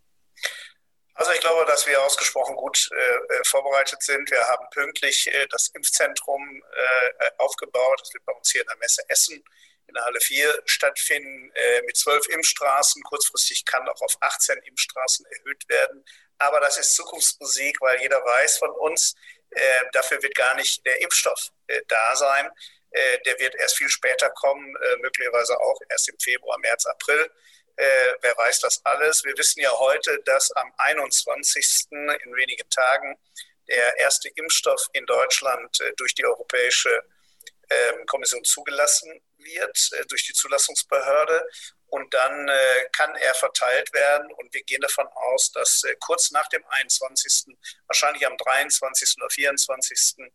Also 1.16 1.32
ich 1.32 1.42
glaube, 1.42 1.66
dass 1.66 1.88
wir 1.88 2.00
ausgesprochen 2.04 2.56
gut 2.56 2.90
äh, 2.92 3.34
äh 3.34 3.44
vorbereitet 3.46 4.02
sind. 4.02 4.30
Wir 4.30 4.42
haben 4.42 4.66
pünktlich 4.72 5.28
äh, 5.28 5.48
das 5.50 5.70
Impfzentrum 5.74 6.62
äh, 6.76 7.30
aufgebaut. 7.38 8.00
Das 8.00 8.14
wird 8.14 8.26
bei 8.26 8.34
uns 8.34 8.52
hier 8.52 8.62
in 8.62 8.68
der 8.68 8.78
Messe 8.78 9.02
Essen 9.08 9.44
in 9.88 9.98
Halle 9.98 10.20
4 10.20 10.64
stattfinden 10.66 11.52
äh, 11.54 11.82
mit 11.84 11.98
zwölf 11.98 12.28
Impfstraßen. 12.30 13.04
Kurzfristig 13.04 13.66
kann 13.66 13.88
auch 13.88 14.02
auf 14.02 14.18
18 14.20 14.58
Impfstraßen 14.60 15.26
erhöht 15.26 15.68
werden. 15.68 16.04
Aber 16.38 16.60
das 16.60 16.78
ist 16.78 16.96
Zukunftsmusik, 16.96 17.80
weil 17.82 18.02
jeder 18.02 18.24
weiß 18.24 18.58
von 18.58 18.72
uns, 18.72 19.16
äh, 19.52 19.60
dafür 19.92 20.22
wird 20.22 20.36
gar 20.36 20.56
nicht 20.56 20.86
der 20.86 21.02
Impfstoff 21.02 21.52
äh, 21.68 21.82
da 21.88 22.16
sein. 22.16 22.50
Äh, 22.92 23.20
der 23.26 23.40
wird 23.40 23.56
erst 23.56 23.78
viel 23.78 23.90
später 23.90 24.30
kommen, 24.30 24.76
äh, 24.76 24.98
möglicherweise 24.98 25.60
auch 25.60 25.80
erst 25.90 26.10
im 26.10 26.20
Februar, 26.20 26.58
März, 26.60 26.86
April. 26.86 27.30
Äh, 27.76 28.14
wer 28.22 28.38
weiß 28.38 28.60
das 28.60 28.86
alles? 28.86 29.24
Wir 29.24 29.36
wissen 29.38 29.62
ja 29.62 29.72
heute, 29.72 30.20
dass 30.26 30.52
am 30.52 30.72
21. 30.78 31.88
in 31.92 32.36
wenigen 32.36 32.70
Tagen 32.70 33.18
der 33.68 33.98
erste 33.98 34.30
Impfstoff 34.30 34.90
in 34.94 35.06
Deutschland 35.06 35.80
durch 35.98 36.14
die 36.14 36.26
Europäische 36.26 37.04
ähm, 37.70 38.06
Kommission 38.06 38.44
zugelassen 38.44 39.22
wird 39.44 39.90
äh, 39.94 40.06
durch 40.08 40.26
die 40.26 40.34
Zulassungsbehörde 40.34 41.48
und 41.88 42.14
dann 42.14 42.48
äh, 42.48 42.90
kann 42.92 43.16
er 43.16 43.34
verteilt 43.34 43.94
werden 43.94 44.32
und 44.34 44.54
wir 44.54 44.64
gehen 44.64 44.82
davon 44.82 45.08
aus, 45.08 45.52
dass 45.52 45.84
äh, 45.84 45.96
kurz 46.00 46.32
nach 46.32 46.48
dem 46.50 46.64
21., 46.68 47.56
wahrscheinlich 47.88 48.26
am 48.26 48.38
23. 48.38 49.16
oder 49.18 49.30
24. 49.30 50.32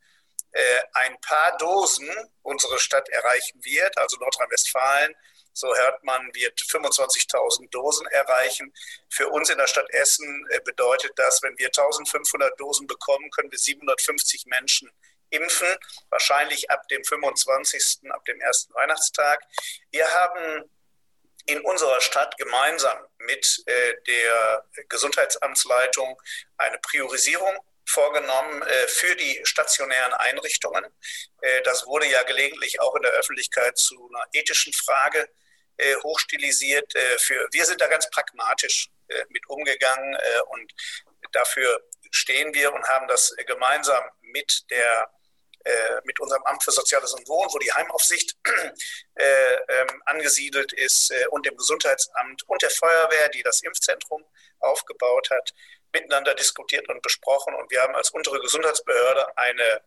ein 0.95 1.21
paar 1.21 1.57
Dosen 1.59 2.09
unsere 2.43 2.79
Stadt 2.79 3.09
erreichen 3.11 3.63
wird, 3.65 3.97
also 3.99 4.17
Nordrhein-Westfalen. 4.17 5.15
So 5.53 5.75
hört 5.75 6.03
man, 6.05 6.33
wird 6.35 6.59
25.000 6.59 7.69
Dosen 7.71 8.07
erreichen. 8.07 8.73
Für 9.11 9.29
uns 9.29 9.51
in 9.51 9.59
der 9.59 9.67
Stadt 9.67 9.91
Essen 9.91 10.49
bedeutet 10.65 11.13
das, 11.17 11.43
wenn 11.43 11.59
wir 11.59 11.67
1500 11.67 12.59
Dosen 12.59 12.87
bekommen, 12.87 13.31
können 13.31 13.51
wir 13.51 13.59
750 13.59 14.47
Menschen 14.47 14.91
impfen, 15.31 15.69
wahrscheinlich 16.11 16.71
ab 16.71 16.87
dem 16.89 17.05
25., 17.05 18.11
ab 18.11 18.25
dem 18.25 18.41
ersten 18.41 18.75
Weihnachtstag. 18.75 19.43
Wir 19.91 20.07
haben 20.07 20.71
in 21.49 21.61
unserer 21.63 22.01
Stadt 22.01 22.37
gemeinsam 22.37 22.99
mit 23.19 23.63
äh, 23.67 23.95
der 24.07 24.65
Gesundheitsamtsleitung 24.89 26.21
eine 26.59 26.79
Priorisierung 26.79 27.57
vorgenommen 27.87 28.63
äh, 28.63 28.89
für 28.89 29.17
die 29.17 29.41
stationären 29.45 30.13
Einrichtungen. 30.13 30.85
Äh, 31.41 31.63
das 31.63 31.87
wurde 31.87 32.07
ja 32.07 32.23
gelegentlich 32.25 32.81
auch 32.81 32.95
in 32.97 33.03
der 33.03 33.13
Öffentlichkeit 33.13 33.79
zu 33.79 34.09
einer 34.09 34.25
ethischen 34.33 34.73
Frage 34.73 35.29
hochstilisiert. 36.03 36.93
Für, 37.19 37.47
wir 37.53 37.65
sind 37.65 37.81
da 37.81 37.87
ganz 37.87 38.11
pragmatisch 38.11 38.89
mit 39.29 39.49
umgegangen 39.49 40.19
und 40.49 40.75
dafür 41.31 41.89
stehen 42.11 42.53
wir 42.53 42.73
und 42.73 42.83
haben 42.89 43.07
das 43.07 43.33
gemeinsam 43.47 44.03
mit 44.23 44.69
der 44.71 45.09
mit 46.05 46.19
unserem 46.21 46.43
Amt 46.45 46.63
für 46.63 46.71
Soziales 46.71 47.13
und 47.13 47.29
Wohnen, 47.29 47.53
wo 47.53 47.59
die 47.59 47.73
Heimaufsicht 47.73 48.37
äh, 49.15 49.55
ähm, 49.69 50.03
angesiedelt 50.07 50.73
ist, 50.73 51.11
äh, 51.11 51.27
und 51.31 51.47
dem 51.47 51.57
Gesundheitsamt 51.57 52.43
und 52.49 52.63
der 52.63 52.71
Feuerwehr, 52.71 53.29
die 53.31 53.43
das 53.43 53.63
Impfzentrum 53.63 54.25
aufgebaut 54.61 55.31
hat, 55.31 55.53
miteinander 55.93 56.35
diskutiert 56.35 56.89
und 56.89 57.03
besprochen. 57.03 57.55
Und 57.55 57.71
wir 57.71 57.83
haben 57.83 57.95
als 57.95 58.11
untere 58.11 58.41
Gesundheitsbehörde 58.41 59.37
eine, 59.37 59.83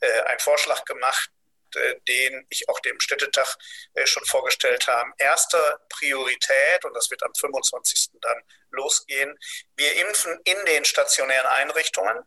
äh, 0.00 0.20
einen 0.22 0.40
Vorschlag 0.40 0.84
gemacht, 0.84 1.30
äh, 1.74 1.94
den 2.08 2.46
ich 2.48 2.68
auch 2.68 2.80
dem 2.80 3.00
Städtetag 3.00 3.56
schon 4.04 4.24
vorgestellt 4.24 4.86
habe. 4.86 5.10
Erster 5.18 5.80
Priorität, 5.88 6.84
und 6.84 6.94
das 6.94 7.10
wird 7.10 7.22
am 7.22 7.34
25. 7.34 8.10
dann 8.20 8.42
losgehen, 8.70 9.38
wir 9.76 9.94
impfen 10.06 10.38
in 10.44 10.64
den 10.66 10.84
stationären 10.84 11.46
Einrichtungen. 11.46 12.24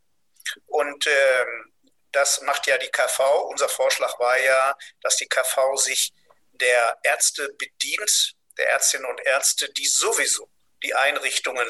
Und 0.68 1.08
ähm, 1.08 1.75
das 2.16 2.42
macht 2.42 2.66
ja 2.68 2.78
die 2.78 2.90
KV. 2.90 3.20
Unser 3.50 3.70
Vorschlag 3.70 4.18
war 4.20 4.40
ja, 4.40 4.78
dass 5.02 5.18
die 5.18 5.28
KV 5.28 5.76
sich 5.76 6.14
der 6.54 6.98
Ärzte 7.04 7.54
bedient, 7.58 8.36
der 8.58 8.70
Ärztinnen 8.70 9.06
und 9.06 9.20
Ärzte, 9.26 9.72
die 9.74 9.86
sowieso 9.86 10.50
die 10.84 10.94
Einrichtungen 10.94 11.68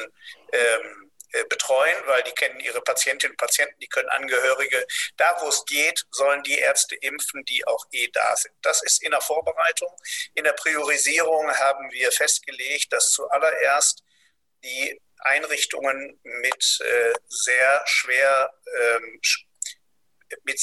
ähm, 0.52 1.10
äh, 1.32 1.44
betreuen, 1.44 1.96
weil 2.06 2.22
die 2.22 2.32
kennen 2.32 2.60
ihre 2.60 2.80
Patientinnen 2.80 3.32
und 3.32 3.38
Patienten, 3.38 3.78
die 3.80 3.88
können 3.88 4.08
Angehörige. 4.10 4.86
Da, 5.16 5.36
wo 5.40 5.48
es 5.48 5.64
geht, 5.64 6.04
sollen 6.10 6.42
die 6.44 6.58
Ärzte 6.58 6.94
impfen, 6.96 7.44
die 7.46 7.66
auch 7.66 7.84
eh 7.90 8.08
da 8.12 8.36
sind. 8.36 8.54
Das 8.62 8.82
ist 8.82 9.02
in 9.02 9.10
der 9.10 9.20
Vorbereitung. 9.20 9.90
In 10.34 10.44
der 10.44 10.52
Priorisierung 10.52 11.50
haben 11.50 11.90
wir 11.90 12.12
festgelegt, 12.12 12.92
dass 12.92 13.10
zuallererst 13.10 14.04
die 14.62 15.00
Einrichtungen 15.20 16.20
mit 16.22 16.80
äh, 16.80 17.12
sehr 17.26 17.82
schwer 17.86 18.52
ähm, 18.80 19.20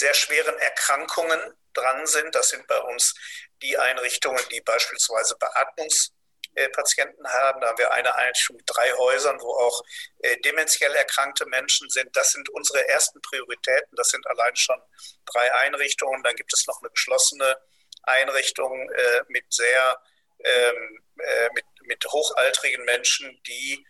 sehr 0.04 0.14
schweren 0.14 0.58
Erkrankungen 0.60 1.40
dran 1.74 2.06
sind. 2.06 2.36
Das 2.36 2.50
sind 2.50 2.68
bei 2.68 2.78
uns 2.78 3.16
die 3.62 3.78
Einrichtungen, 3.78 4.44
die 4.52 4.60
beispielsweise 4.60 5.38
Beatmungspatienten 5.38 7.26
haben. 7.26 7.62
Da 7.62 7.70
haben 7.70 7.78
wir 7.78 7.94
eine 7.94 8.14
Einrichtung 8.16 8.58
mit 8.58 8.66
drei 8.68 8.92
Häusern, 8.92 9.40
wo 9.40 9.50
auch 9.50 9.82
äh, 10.20 10.38
dementiell 10.42 10.94
erkrankte 10.94 11.46
Menschen 11.46 11.90
sind. 11.90 12.16
Das 12.18 12.34
sind 12.34 12.50
unsere 12.50 12.86
ersten 12.90 13.22
Prioritäten. 13.22 13.96
Das 13.96 14.10
sind 14.10 14.28
allein 14.28 14.54
schon 14.58 14.82
drei 15.26 15.54
Einrichtungen. 15.54 16.22
Dann 16.22 16.36
gibt 16.36 16.52
es 16.54 16.68
noch 16.68 16.82
eine 16.82 16.90
geschlossene 16.90 17.58
Einrichtung 18.04 18.90
äh, 18.92 19.22
mit 19.30 19.46
sehr 19.54 20.02
ähm, 20.44 21.02
äh, 21.18 21.50
mit, 21.54 21.66
mit 21.84 22.06
hochaltrigen 22.06 22.84
Menschen, 22.86 23.42
die 23.48 23.86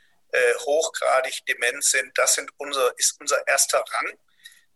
hochgradig 0.66 1.46
dement 1.46 1.84
sind. 1.84 2.18
Das 2.18 2.34
sind 2.34 2.50
unser, 2.58 2.92
ist 2.98 3.20
unser 3.20 3.48
erster 3.48 3.86
Rang. 3.88 4.18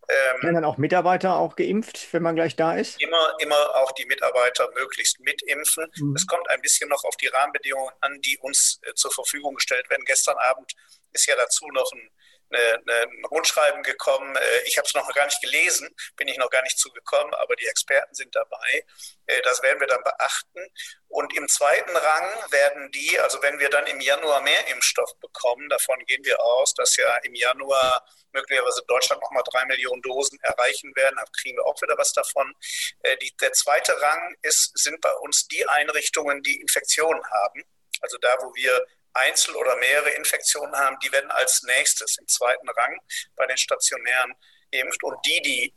Ähm, 0.08 0.42
Werden 0.42 0.54
dann 0.54 0.64
auch 0.64 0.78
Mitarbeiter 0.78 1.36
auch 1.36 1.54
geimpft, 1.54 2.12
wenn 2.12 2.22
man 2.22 2.34
gleich 2.34 2.56
da 2.56 2.74
ist? 2.74 3.00
Immer, 3.00 3.34
immer 3.40 3.74
auch 3.76 3.92
die 3.92 4.06
Mitarbeiter 4.06 4.70
möglichst 4.74 5.20
mitimpfen. 5.20 5.86
Mhm. 5.96 6.14
Es 6.16 6.26
kommt 6.26 6.48
ein 6.48 6.62
bisschen 6.62 6.88
noch 6.88 7.04
auf 7.04 7.16
die 7.16 7.26
Rahmenbedingungen 7.26 7.92
an, 8.00 8.18
die 8.22 8.38
uns 8.38 8.80
äh, 8.82 8.94
zur 8.94 9.10
Verfügung 9.10 9.54
gestellt 9.56 9.88
werden. 9.90 10.04
Gestern 10.06 10.36
Abend 10.38 10.72
ist 11.12 11.26
ja 11.26 11.36
dazu 11.36 11.66
noch 11.72 11.92
ein 11.92 12.10
ein 12.50 13.24
Rundschreiben 13.26 13.82
gekommen. 13.82 14.34
Äh, 14.36 14.62
ich 14.66 14.78
habe 14.78 14.86
es 14.86 14.94
noch 14.94 15.12
gar 15.14 15.26
nicht 15.26 15.40
gelesen, 15.40 15.94
bin 16.16 16.28
ich 16.28 16.38
noch 16.38 16.50
gar 16.50 16.62
nicht 16.62 16.78
zugekommen, 16.78 17.34
aber 17.34 17.56
die 17.56 17.66
Experten 17.66 18.14
sind 18.14 18.34
dabei. 18.34 18.84
Äh, 19.26 19.42
das 19.42 19.62
werden 19.62 19.80
wir 19.80 19.86
dann 19.86 20.02
beachten. 20.02 20.66
Und 21.08 21.36
im 21.36 21.48
zweiten 21.48 21.96
Rang 21.96 22.50
werden 22.50 22.90
die, 22.92 23.18
also 23.20 23.42
wenn 23.42 23.58
wir 23.58 23.70
dann 23.70 23.86
im 23.86 24.00
Januar 24.00 24.42
mehr 24.42 24.66
Impfstoff 24.68 25.10
bekommen, 25.20 25.68
davon 25.68 25.98
gehen 26.06 26.24
wir 26.24 26.40
aus, 26.40 26.74
dass 26.74 26.96
ja 26.96 27.16
im 27.18 27.34
Januar 27.34 28.04
möglicherweise 28.32 28.82
Deutschland 28.86 29.22
nochmal 29.22 29.42
drei 29.50 29.64
Millionen 29.66 30.02
Dosen 30.02 30.38
erreichen 30.42 30.94
werden, 30.96 31.16
da 31.16 31.24
kriegen 31.40 31.56
wir 31.56 31.66
auch 31.66 31.80
wieder 31.80 31.96
was 31.96 32.12
davon. 32.12 32.54
Äh, 33.00 33.16
die, 33.18 33.34
der 33.40 33.52
zweite 33.52 34.00
Rang 34.00 34.36
ist, 34.42 34.76
sind 34.78 35.00
bei 35.00 35.12
uns 35.14 35.48
die 35.48 35.66
Einrichtungen, 35.68 36.42
die 36.42 36.60
Infektionen 36.60 37.24
haben. 37.30 37.64
Also 38.00 38.18
da, 38.18 38.36
wo 38.40 38.54
wir 38.54 38.86
Einzel- 39.14 39.56
oder 39.56 39.76
mehrere 39.76 40.10
Infektionen 40.10 40.74
haben, 40.76 40.98
die 41.00 41.12
werden 41.12 41.30
als 41.30 41.62
nächstes 41.62 42.18
im 42.18 42.28
zweiten 42.28 42.68
Rang 42.68 42.98
bei 43.36 43.46
den 43.46 43.56
stationären 43.56 44.34
impft. 44.70 45.02
Und 45.02 45.18
die, 45.26 45.40
die 45.42 45.74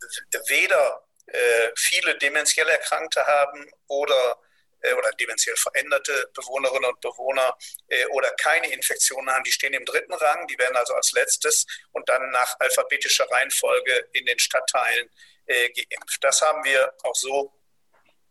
weder 0.47 1.07
äh, 1.27 1.69
viele 1.77 2.17
dementiell 2.17 2.67
Erkrankte 2.67 3.25
haben 3.25 3.71
oder 3.87 4.37
äh, 4.81 4.93
oder 4.93 5.11
dementiell 5.11 5.55
veränderte 5.55 6.29
Bewohnerinnen 6.33 6.89
und 6.89 7.01
Bewohner 7.01 7.57
äh, 7.87 8.05
oder 8.07 8.31
keine 8.31 8.71
Infektionen 8.73 9.29
haben, 9.29 9.43
die 9.43 9.51
stehen 9.51 9.73
im 9.73 9.85
dritten 9.85 10.13
Rang. 10.13 10.47
Die 10.47 10.57
werden 10.57 10.75
also 10.75 10.93
als 10.93 11.11
letztes 11.11 11.65
und 11.91 12.07
dann 12.09 12.29
nach 12.31 12.59
alphabetischer 12.59 13.29
Reihenfolge 13.29 14.09
in 14.13 14.25
den 14.25 14.39
Stadtteilen 14.39 15.09
äh, 15.45 15.69
geimpft. 15.69 16.23
Das 16.23 16.41
haben 16.41 16.63
wir 16.63 16.93
auch 17.03 17.15
so 17.15 17.53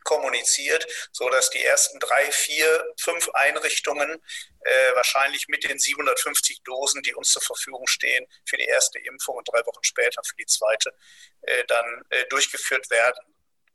kommuniziert, 0.04 0.86
so 1.12 1.28
dass 1.28 1.50
die 1.50 1.62
ersten 1.62 1.98
drei, 2.00 2.30
vier, 2.30 2.94
fünf 2.98 3.28
Einrichtungen 3.30 4.22
äh, 4.62 4.94
wahrscheinlich 4.94 5.48
mit 5.48 5.64
den 5.64 5.78
750 5.78 6.62
Dosen, 6.62 7.02
die 7.02 7.14
uns 7.14 7.30
zur 7.30 7.42
Verfügung 7.42 7.86
stehen, 7.86 8.26
für 8.44 8.56
die 8.56 8.64
erste 8.64 8.98
Impfung 8.98 9.36
und 9.36 9.48
drei 9.48 9.64
Wochen 9.66 9.82
später 9.82 10.22
für 10.24 10.36
die 10.36 10.46
zweite 10.46 10.92
äh, 11.42 11.64
dann 11.66 12.02
äh, 12.10 12.24
durchgeführt 12.26 12.90
werden. 12.90 13.30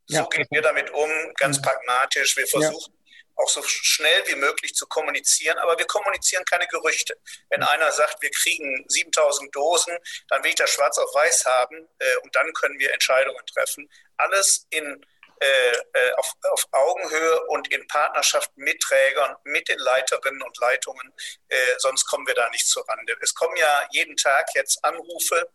So 0.08 0.18
ja. 0.18 0.26
gehen 0.26 0.48
wir 0.52 0.62
damit 0.62 0.92
um, 0.92 1.10
ganz 1.36 1.58
mhm. 1.58 1.64
pragmatisch. 1.64 2.38
Wir 2.38 2.46
versuchen 2.46 2.94
ja. 2.94 3.44
auch 3.44 3.50
so 3.50 3.64
schnell 3.64 4.24
wie 4.28 4.36
möglich 4.36 4.76
zu 4.76 4.86
kommunizieren, 4.86 5.58
aber 5.58 5.78
wir 5.80 5.88
kommunizieren 5.88 6.46
keine 6.46 6.68
Gerüchte. 6.68 7.18
Wenn 7.50 7.62
mhm. 7.62 7.68
einer 7.68 7.92
sagt, 7.92 8.22
wir 8.22 8.30
kriegen 8.30 8.86
7000 8.88 9.56
Dosen, 9.56 9.98
dann 10.30 10.44
will 10.44 10.50
ich 10.50 10.56
das 10.56 10.70
schwarz 10.70 10.98
auf 11.00 11.14
weiß 11.14 11.46
haben 11.46 11.88
äh, 11.98 12.18
und 12.24 12.36
dann 12.36 12.54
können 12.54 12.78
wir 12.78 12.94
Entscheidungen 12.94 13.44
treffen. 13.48 13.90
Alles 14.18 14.68
in 14.70 15.04
äh, 15.40 15.72
äh, 15.94 16.12
auf, 16.18 16.34
auf, 16.52 16.66
Augenhöhe 16.72 17.46
und 17.48 17.72
in 17.72 17.86
Partnerschaft 17.88 18.52
mit 18.56 18.80
Trägern, 18.80 19.36
mit 19.44 19.68
den 19.68 19.80
Leiterinnen 19.80 20.42
und 20.42 20.58
Leitungen, 20.60 21.14
äh, 21.50 21.58
sonst 21.78 22.06
kommen 22.06 22.26
wir 22.26 22.36
da 22.36 22.50
nicht 22.50 22.68
zur 22.68 22.88
Rande. 22.88 23.18
Es 23.22 23.34
kommen 23.34 23.56
ja 23.58 23.88
jeden 23.92 24.16
Tag 24.16 24.48
jetzt 24.56 24.84
Anrufe 24.84 25.50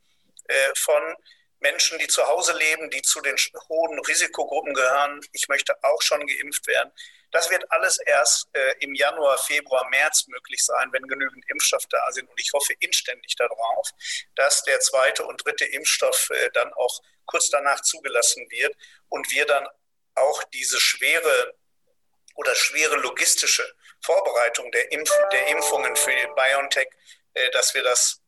äh, 0.45 0.55
von 0.77 1.03
Menschen, 1.61 1.99
die 1.99 2.09
zu 2.09 2.27
Hause 2.27 2.57
leben, 2.57 2.91
die 2.91 3.03
zu 3.03 3.21
den 3.21 3.37
hohen 3.69 3.99
Risikogruppen 4.01 4.75
gehören. 4.75 5.21
Ich 5.33 5.49
möchte 5.49 5.75
auch 5.83 6.03
schon 6.03 6.27
geimpft 6.27 6.67
werden. 6.67 6.93
Das 7.31 7.51
wird 7.51 7.65
alles 7.71 7.99
erst 7.99 8.49
äh, 8.53 8.75
im 8.81 8.95
Januar, 8.95 9.39
Februar, 9.39 9.89
März 9.89 10.27
möglich 10.27 10.65
sein, 10.65 10.89
wenn 10.93 11.03
genügend 11.05 11.45
Impfstoff 11.49 11.87
da 11.89 12.11
sind. 12.13 12.29
Und 12.29 12.41
ich 12.41 12.53
hoffe 12.53 12.75
inständig 12.81 13.37
darauf, 13.37 13.91
dass 14.35 14.65
der 14.65 14.81
zweite 14.81 15.25
und 15.25 15.45
dritte 15.45 15.65
Impfstoff 15.65 16.31
äh, 16.31 16.51
dann 16.53 16.73
auch 16.75 17.01
kurz 17.27 17.49
danach 17.51 17.81
zugelassen 17.83 18.51
wird 18.51 18.75
und 19.09 19.31
wir 19.31 19.47
dann 19.47 19.67
auch 20.15 20.43
diese 20.45 20.81
schwere 20.81 21.55
oder 22.35 22.55
schwere 22.55 22.97
logistische 22.97 23.65
Vorbereitung 24.03 24.71
der, 24.73 24.91
Impf 24.93 25.13
der 25.31 25.49
Impfungen 25.49 25.95
für 25.95 26.13
BioNTech, 26.35 26.89
äh, 27.35 27.51
dass 27.51 27.75
wir 27.75 27.83
das 27.83 28.21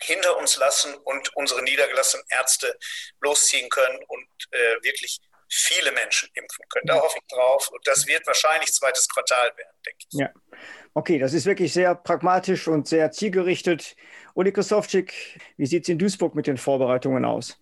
hinter 0.00 0.36
uns 0.36 0.56
lassen 0.56 0.94
und 0.94 1.34
unsere 1.36 1.62
niedergelassenen 1.62 2.26
Ärzte 2.30 2.76
losziehen 3.20 3.68
können 3.68 4.02
und 4.08 4.28
äh, 4.50 4.82
wirklich 4.82 5.20
viele 5.52 5.92
Menschen 5.92 6.30
impfen 6.34 6.64
können. 6.70 6.86
Da 6.86 7.00
hoffe 7.00 7.18
ich 7.20 7.26
drauf. 7.28 7.68
Und 7.68 7.86
das 7.86 8.06
wird 8.06 8.26
wahrscheinlich 8.26 8.72
zweites 8.72 9.08
Quartal 9.08 9.52
werden, 9.56 9.76
denke 9.86 10.06
ich. 10.10 10.18
Ja. 10.18 10.30
Okay, 10.94 11.18
das 11.18 11.34
ist 11.34 11.46
wirklich 11.46 11.72
sehr 11.72 11.94
pragmatisch 11.94 12.68
und 12.68 12.88
sehr 12.88 13.12
zielgerichtet. 13.12 13.96
Uli 14.34 14.52
Kosowczyk, 14.52 15.12
wie 15.58 15.66
sieht 15.66 15.84
es 15.84 15.88
in 15.90 15.98
Duisburg 15.98 16.34
mit 16.34 16.46
den 16.46 16.56
Vorbereitungen 16.56 17.24
aus? 17.24 17.61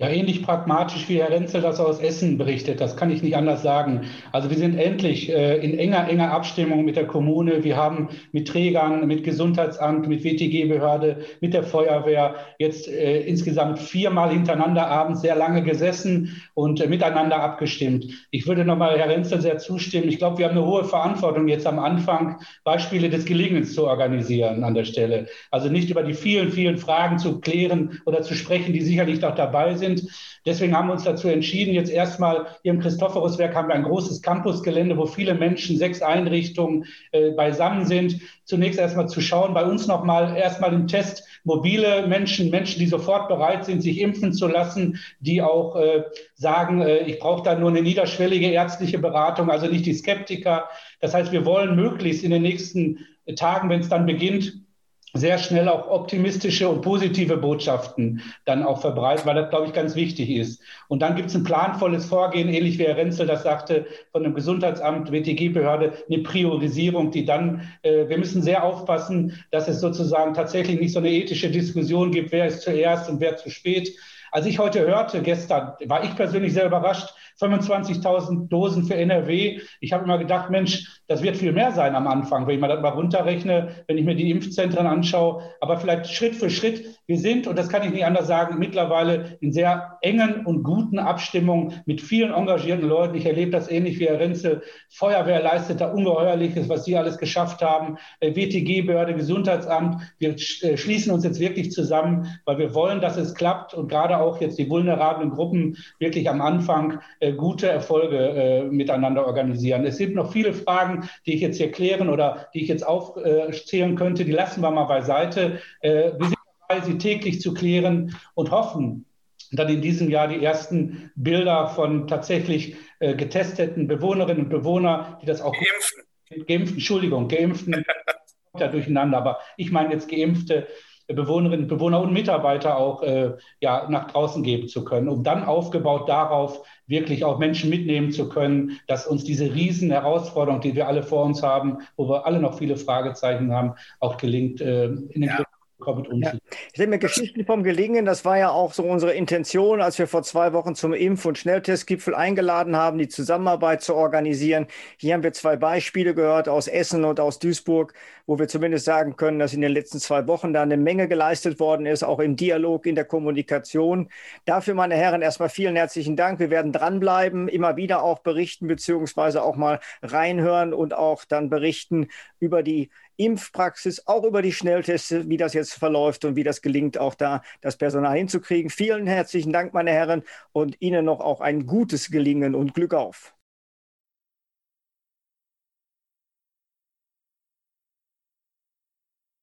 Ja, 0.00 0.08
ähnlich 0.08 0.44
pragmatisch, 0.44 1.08
wie 1.08 1.18
Herr 1.18 1.30
Renzel 1.30 1.60
das 1.60 1.80
aus 1.80 1.98
Essen 1.98 2.38
berichtet. 2.38 2.80
Das 2.80 2.96
kann 2.96 3.10
ich 3.10 3.24
nicht 3.24 3.34
anders 3.34 3.64
sagen. 3.64 4.02
Also 4.30 4.48
wir 4.48 4.56
sind 4.56 4.78
endlich 4.78 5.28
äh, 5.28 5.56
in 5.56 5.76
enger, 5.76 6.08
enger 6.08 6.30
Abstimmung 6.30 6.84
mit 6.84 6.94
der 6.94 7.08
Kommune. 7.08 7.64
Wir 7.64 7.76
haben 7.76 8.08
mit 8.30 8.46
Trägern, 8.46 9.08
mit 9.08 9.24
Gesundheitsamt, 9.24 10.06
mit 10.06 10.22
WTG-Behörde, 10.22 11.24
mit 11.40 11.52
der 11.52 11.64
Feuerwehr 11.64 12.36
jetzt 12.60 12.86
äh, 12.86 13.22
insgesamt 13.22 13.80
viermal 13.80 14.30
hintereinander 14.30 14.86
abends 14.86 15.20
sehr 15.20 15.34
lange 15.34 15.64
gesessen 15.64 16.42
und 16.54 16.80
äh, 16.80 16.86
miteinander 16.86 17.42
abgestimmt. 17.42 18.06
Ich 18.30 18.46
würde 18.46 18.64
nochmal 18.64 18.96
Herr 19.00 19.08
Renzel 19.08 19.40
sehr 19.40 19.58
zustimmen. 19.58 20.08
Ich 20.08 20.18
glaube, 20.18 20.38
wir 20.38 20.46
haben 20.46 20.56
eine 20.56 20.64
hohe 20.64 20.84
Verantwortung 20.84 21.48
jetzt 21.48 21.66
am 21.66 21.80
Anfang, 21.80 22.36
Beispiele 22.62 23.10
des 23.10 23.24
Gelingens 23.24 23.74
zu 23.74 23.88
organisieren 23.88 24.62
an 24.62 24.74
der 24.74 24.84
Stelle. 24.84 25.26
Also 25.50 25.68
nicht 25.68 25.90
über 25.90 26.04
die 26.04 26.14
vielen, 26.14 26.52
vielen 26.52 26.78
Fragen 26.78 27.18
zu 27.18 27.40
klären 27.40 28.00
oder 28.06 28.22
zu 28.22 28.34
sprechen, 28.34 28.72
die 28.72 28.82
sicherlich 28.82 29.24
auch 29.24 29.34
dabei 29.34 29.74
sind 29.74 29.87
sind. 29.88 30.10
Deswegen 30.46 30.74
haben 30.74 30.88
wir 30.88 30.94
uns 30.94 31.04
dazu 31.04 31.28
entschieden, 31.28 31.74
jetzt 31.74 31.90
erstmal 31.90 32.46
hier 32.62 32.72
im 32.72 32.80
Christophoruswerk 32.80 33.54
haben 33.54 33.68
wir 33.68 33.74
ein 33.74 33.82
großes 33.82 34.22
Campusgelände, 34.22 34.96
wo 34.96 35.06
viele 35.06 35.34
Menschen, 35.34 35.76
sechs 35.76 36.02
Einrichtungen 36.02 36.86
äh, 37.12 37.30
beisammen 37.30 37.86
sind. 37.86 38.20
Zunächst 38.44 38.78
erstmal 38.78 39.08
zu 39.08 39.20
schauen, 39.20 39.54
bei 39.54 39.64
uns 39.64 39.86
nochmal 39.86 40.36
erstmal 40.36 40.72
im 40.72 40.86
Test 40.86 41.24
mobile 41.44 42.06
Menschen, 42.06 42.50
Menschen, 42.50 42.78
die 42.78 42.86
sofort 42.86 43.28
bereit 43.28 43.64
sind, 43.64 43.82
sich 43.82 44.00
impfen 44.00 44.32
zu 44.32 44.46
lassen, 44.48 44.98
die 45.20 45.42
auch 45.42 45.76
äh, 45.76 46.04
sagen, 46.34 46.80
äh, 46.80 46.98
ich 47.00 47.18
brauche 47.18 47.42
da 47.42 47.54
nur 47.54 47.70
eine 47.70 47.82
niederschwellige 47.82 48.48
ärztliche 48.48 48.98
Beratung, 48.98 49.50
also 49.50 49.66
nicht 49.66 49.86
die 49.86 49.94
Skeptiker. 49.94 50.68
Das 51.00 51.14
heißt, 51.14 51.32
wir 51.32 51.44
wollen 51.44 51.76
möglichst 51.76 52.24
in 52.24 52.30
den 52.30 52.42
nächsten 52.42 53.06
Tagen, 53.36 53.68
wenn 53.68 53.80
es 53.80 53.88
dann 53.88 54.06
beginnt, 54.06 54.67
sehr 55.14 55.38
schnell 55.38 55.68
auch 55.68 55.88
optimistische 55.88 56.68
und 56.68 56.82
positive 56.82 57.36
Botschaften 57.36 58.22
dann 58.44 58.62
auch 58.62 58.80
verbreiten, 58.80 59.26
weil 59.26 59.36
das, 59.36 59.50
glaube 59.50 59.66
ich, 59.66 59.72
ganz 59.72 59.94
wichtig 59.94 60.30
ist. 60.30 60.60
Und 60.88 61.00
dann 61.00 61.16
gibt 61.16 61.30
es 61.30 61.34
ein 61.34 61.44
planvolles 61.44 62.06
Vorgehen, 62.06 62.48
ähnlich 62.48 62.78
wie 62.78 62.86
Herr 62.86 62.96
Renzel 62.96 63.26
das 63.26 63.42
sagte, 63.42 63.86
von 64.12 64.22
dem 64.22 64.34
Gesundheitsamt, 64.34 65.10
WTG-Behörde, 65.10 65.92
eine 66.10 66.22
Priorisierung, 66.22 67.10
die 67.10 67.24
dann, 67.24 67.68
äh, 67.82 68.08
wir 68.08 68.18
müssen 68.18 68.42
sehr 68.42 68.64
aufpassen, 68.64 69.42
dass 69.50 69.68
es 69.68 69.80
sozusagen 69.80 70.34
tatsächlich 70.34 70.78
nicht 70.78 70.92
so 70.92 70.98
eine 70.98 71.10
ethische 71.10 71.50
Diskussion 71.50 72.10
gibt, 72.10 72.32
wer 72.32 72.46
ist 72.46 72.62
zuerst 72.62 73.08
und 73.08 73.20
wer 73.20 73.36
zu 73.36 73.50
spät. 73.50 73.94
Als 74.30 74.46
ich 74.46 74.58
heute 74.58 74.80
hörte, 74.80 75.22
gestern, 75.22 75.72
war 75.86 76.04
ich 76.04 76.14
persönlich 76.14 76.52
sehr 76.52 76.66
überrascht, 76.66 77.14
25.000 77.40 78.48
Dosen 78.48 78.84
für 78.84 78.94
NRW. 78.94 79.60
Ich 79.80 79.92
habe 79.92 80.04
immer 80.04 80.18
gedacht, 80.18 80.50
Mensch, 80.50 81.00
das 81.06 81.22
wird 81.22 81.36
viel 81.36 81.52
mehr 81.52 81.72
sein 81.72 81.94
am 81.94 82.06
Anfang, 82.06 82.46
wenn 82.46 82.56
ich 82.56 82.60
mal 82.60 82.68
das 82.68 82.82
mal 82.82 82.90
runterrechne, 82.90 83.84
wenn 83.86 83.98
ich 83.98 84.04
mir 84.04 84.14
die 84.14 84.30
Impfzentren 84.30 84.86
anschaue. 84.86 85.42
Aber 85.60 85.78
vielleicht 85.78 86.08
Schritt 86.08 86.34
für 86.34 86.50
Schritt. 86.50 86.84
Wir 87.06 87.18
sind, 87.18 87.46
und 87.46 87.56
das 87.56 87.68
kann 87.68 87.82
ich 87.82 87.90
nicht 87.90 88.04
anders 88.04 88.26
sagen, 88.26 88.58
mittlerweile 88.58 89.38
in 89.40 89.52
sehr 89.52 89.98
engen 90.02 90.44
und 90.44 90.62
guten 90.62 90.98
Abstimmungen 90.98 91.80
mit 91.86 92.02
vielen 92.02 92.32
engagierten 92.32 92.86
Leuten. 92.86 93.14
Ich 93.14 93.24
erlebe 93.24 93.50
das 93.50 93.70
ähnlich 93.70 93.98
wie 93.98 94.06
Herr 94.06 94.20
Renze. 94.20 94.62
Feuerwehr 94.90 95.42
leistet 95.42 95.80
da 95.80 95.90
Ungeheuerliches, 95.90 96.68
was 96.68 96.84
Sie 96.84 96.96
alles 96.96 97.16
geschafft 97.16 97.62
haben. 97.62 97.96
Äh, 98.20 98.34
WTG-Behörde, 98.34 99.14
Gesundheitsamt. 99.14 100.02
Wir 100.18 100.34
äh, 100.34 100.76
schließen 100.76 101.12
uns 101.12 101.24
jetzt 101.24 101.40
wirklich 101.40 101.72
zusammen, 101.72 102.38
weil 102.44 102.58
wir 102.58 102.74
wollen, 102.74 103.00
dass 103.00 103.16
es 103.16 103.34
klappt 103.34 103.72
und 103.72 103.88
gerade 103.88 104.18
auch 104.18 104.40
jetzt 104.40 104.58
die 104.58 104.68
vulnerablen 104.68 105.30
Gruppen 105.30 105.76
wirklich 105.98 106.28
am 106.28 106.42
Anfang 106.42 107.00
äh, 107.28 107.32
gute 107.32 107.68
Erfolge 107.68 108.68
miteinander 108.70 109.26
organisieren. 109.26 109.84
Es 109.84 109.96
sind 109.96 110.14
noch 110.14 110.32
viele 110.32 110.52
Fragen 110.52 111.08
die 111.26 111.34
ich 111.34 111.40
jetzt 111.40 111.58
hier 111.58 111.70
klären 111.70 112.08
oder 112.08 112.48
die 112.54 112.62
ich 112.62 112.68
jetzt 112.68 112.86
aufzählen 112.86 113.96
könnte, 113.96 114.24
die 114.24 114.32
lassen 114.32 114.60
wir 114.60 114.70
mal 114.70 114.84
beiseite. 114.84 115.60
Äh, 115.80 116.12
wir 116.18 116.26
sind 116.26 116.38
dabei, 116.68 116.80
sie 116.84 116.98
täglich 116.98 117.40
zu 117.40 117.54
klären 117.54 118.16
und 118.34 118.50
hoffen, 118.50 119.04
dann 119.52 119.68
in 119.68 119.80
diesem 119.80 120.10
Jahr 120.10 120.28
die 120.28 120.44
ersten 120.44 121.10
Bilder 121.16 121.68
von 121.68 122.06
tatsächlich 122.06 122.76
äh, 123.00 123.14
getesteten 123.14 123.88
Bewohnerinnen 123.88 124.44
und 124.44 124.50
Bewohnern, 124.50 125.16
die 125.22 125.26
das 125.26 125.40
auch 125.40 125.52
geimpften, 125.52 126.46
geimpften 126.46 126.78
Entschuldigung, 126.78 127.28
geimpften 127.28 127.84
ja 128.58 128.68
durcheinander, 128.68 129.18
aber 129.18 129.38
ich 129.56 129.70
meine 129.70 129.92
jetzt 129.92 130.08
geimpfte 130.08 130.66
Bewohnerinnen, 131.08 131.68
Bewohner 131.68 132.00
und 132.00 132.12
Mitarbeiter 132.12 132.76
auch 132.76 133.02
äh, 133.02 133.32
ja, 133.60 133.88
nach 133.88 134.10
draußen 134.10 134.42
geben 134.42 134.68
zu 134.68 134.84
können, 134.84 135.08
um 135.08 135.22
dann 135.24 135.44
aufgebaut 135.44 136.08
darauf 136.08 136.62
wirklich 136.86 137.24
auch 137.24 137.38
Menschen 137.38 137.70
mitnehmen 137.70 138.12
zu 138.12 138.28
können, 138.28 138.78
dass 138.86 139.06
uns 139.06 139.24
diese 139.24 139.54
riesen 139.54 139.90
Herausforderung, 139.90 140.60
die 140.60 140.74
wir 140.74 140.86
alle 140.86 141.02
vor 141.02 141.24
uns 141.24 141.42
haben, 141.42 141.78
wo 141.96 142.08
wir 142.08 142.26
alle 142.26 142.40
noch 142.40 142.58
viele 142.58 142.76
Fragezeichen 142.76 143.52
haben, 143.52 143.74
auch 144.00 144.16
gelingt, 144.16 144.60
äh, 144.60 144.86
in 144.86 145.20
den 145.20 145.24
ja. 145.24 145.44
Damit 145.88 146.08
umzugehen. 146.08 146.40
Ja. 146.44 146.56
Ich 146.66 146.72
denke 146.74 146.90
mir, 146.90 146.98
Geschichten 146.98 147.44
vom 147.46 147.62
Gelingen, 147.62 148.04
das 148.04 148.24
war 148.24 148.36
ja 148.38 148.50
auch 148.50 148.74
so 148.74 148.82
unsere 148.82 149.12
Intention, 149.12 149.80
als 149.80 149.98
wir 149.98 150.06
vor 150.06 150.22
zwei 150.22 150.52
Wochen 150.52 150.74
zum 150.74 150.92
Impf- 150.92 151.26
und 151.26 151.38
Schnelltestgipfel 151.38 152.14
eingeladen 152.14 152.76
haben, 152.76 152.98
die 152.98 153.08
Zusammenarbeit 153.08 153.82
zu 153.82 153.94
organisieren. 153.94 154.66
Hier 154.98 155.14
haben 155.14 155.22
wir 155.22 155.32
zwei 155.32 155.56
Beispiele 155.56 156.14
gehört 156.14 156.48
aus 156.48 156.68
Essen 156.68 157.04
und 157.04 157.20
aus 157.20 157.38
Duisburg, 157.38 157.94
wo 158.26 158.38
wir 158.38 158.48
zumindest 158.48 158.84
sagen 158.84 159.16
können, 159.16 159.38
dass 159.38 159.54
in 159.54 159.62
den 159.62 159.72
letzten 159.72 159.98
zwei 159.98 160.26
Wochen 160.26 160.52
da 160.52 160.60
eine 160.60 160.76
Menge 160.76 161.08
geleistet 161.08 161.58
worden 161.58 161.86
ist, 161.86 162.02
auch 162.02 162.18
im 162.18 162.36
Dialog, 162.36 162.84
in 162.84 162.94
der 162.94 163.06
Kommunikation. 163.06 164.10
Dafür, 164.44 164.74
meine 164.74 164.94
Herren, 164.94 165.22
erstmal 165.22 165.48
vielen 165.48 165.76
herzlichen 165.76 166.16
Dank. 166.16 166.38
Wir 166.38 166.50
werden 166.50 166.72
dranbleiben, 166.72 167.48
immer 167.48 167.76
wieder 167.76 168.02
auch 168.02 168.18
berichten, 168.18 168.66
beziehungsweise 168.66 169.42
auch 169.42 169.56
mal 169.56 169.80
reinhören 170.02 170.74
und 170.74 170.92
auch 170.92 171.24
dann 171.24 171.48
berichten 171.48 172.08
über 172.38 172.62
die 172.62 172.90
Impfpraxis, 173.18 174.06
auch 174.06 174.24
über 174.24 174.40
die 174.40 174.52
Schnelltests, 174.52 175.28
wie 175.28 175.36
das 175.36 175.52
jetzt 175.52 175.74
verläuft 175.74 176.24
und 176.24 176.36
wie 176.36 176.44
das 176.44 176.62
gelingt, 176.62 176.98
auch 176.98 177.14
da 177.14 177.42
das 177.60 177.76
Personal 177.76 178.16
hinzukriegen. 178.16 178.70
Vielen 178.70 179.06
herzlichen 179.06 179.52
Dank, 179.52 179.74
meine 179.74 179.90
Herren, 179.90 180.22
und 180.52 180.76
Ihnen 180.80 181.04
noch 181.04 181.20
auch 181.20 181.40
ein 181.40 181.66
gutes 181.66 182.10
Gelingen 182.10 182.54
und 182.54 182.74
Glück 182.74 182.94
auf. 182.94 183.34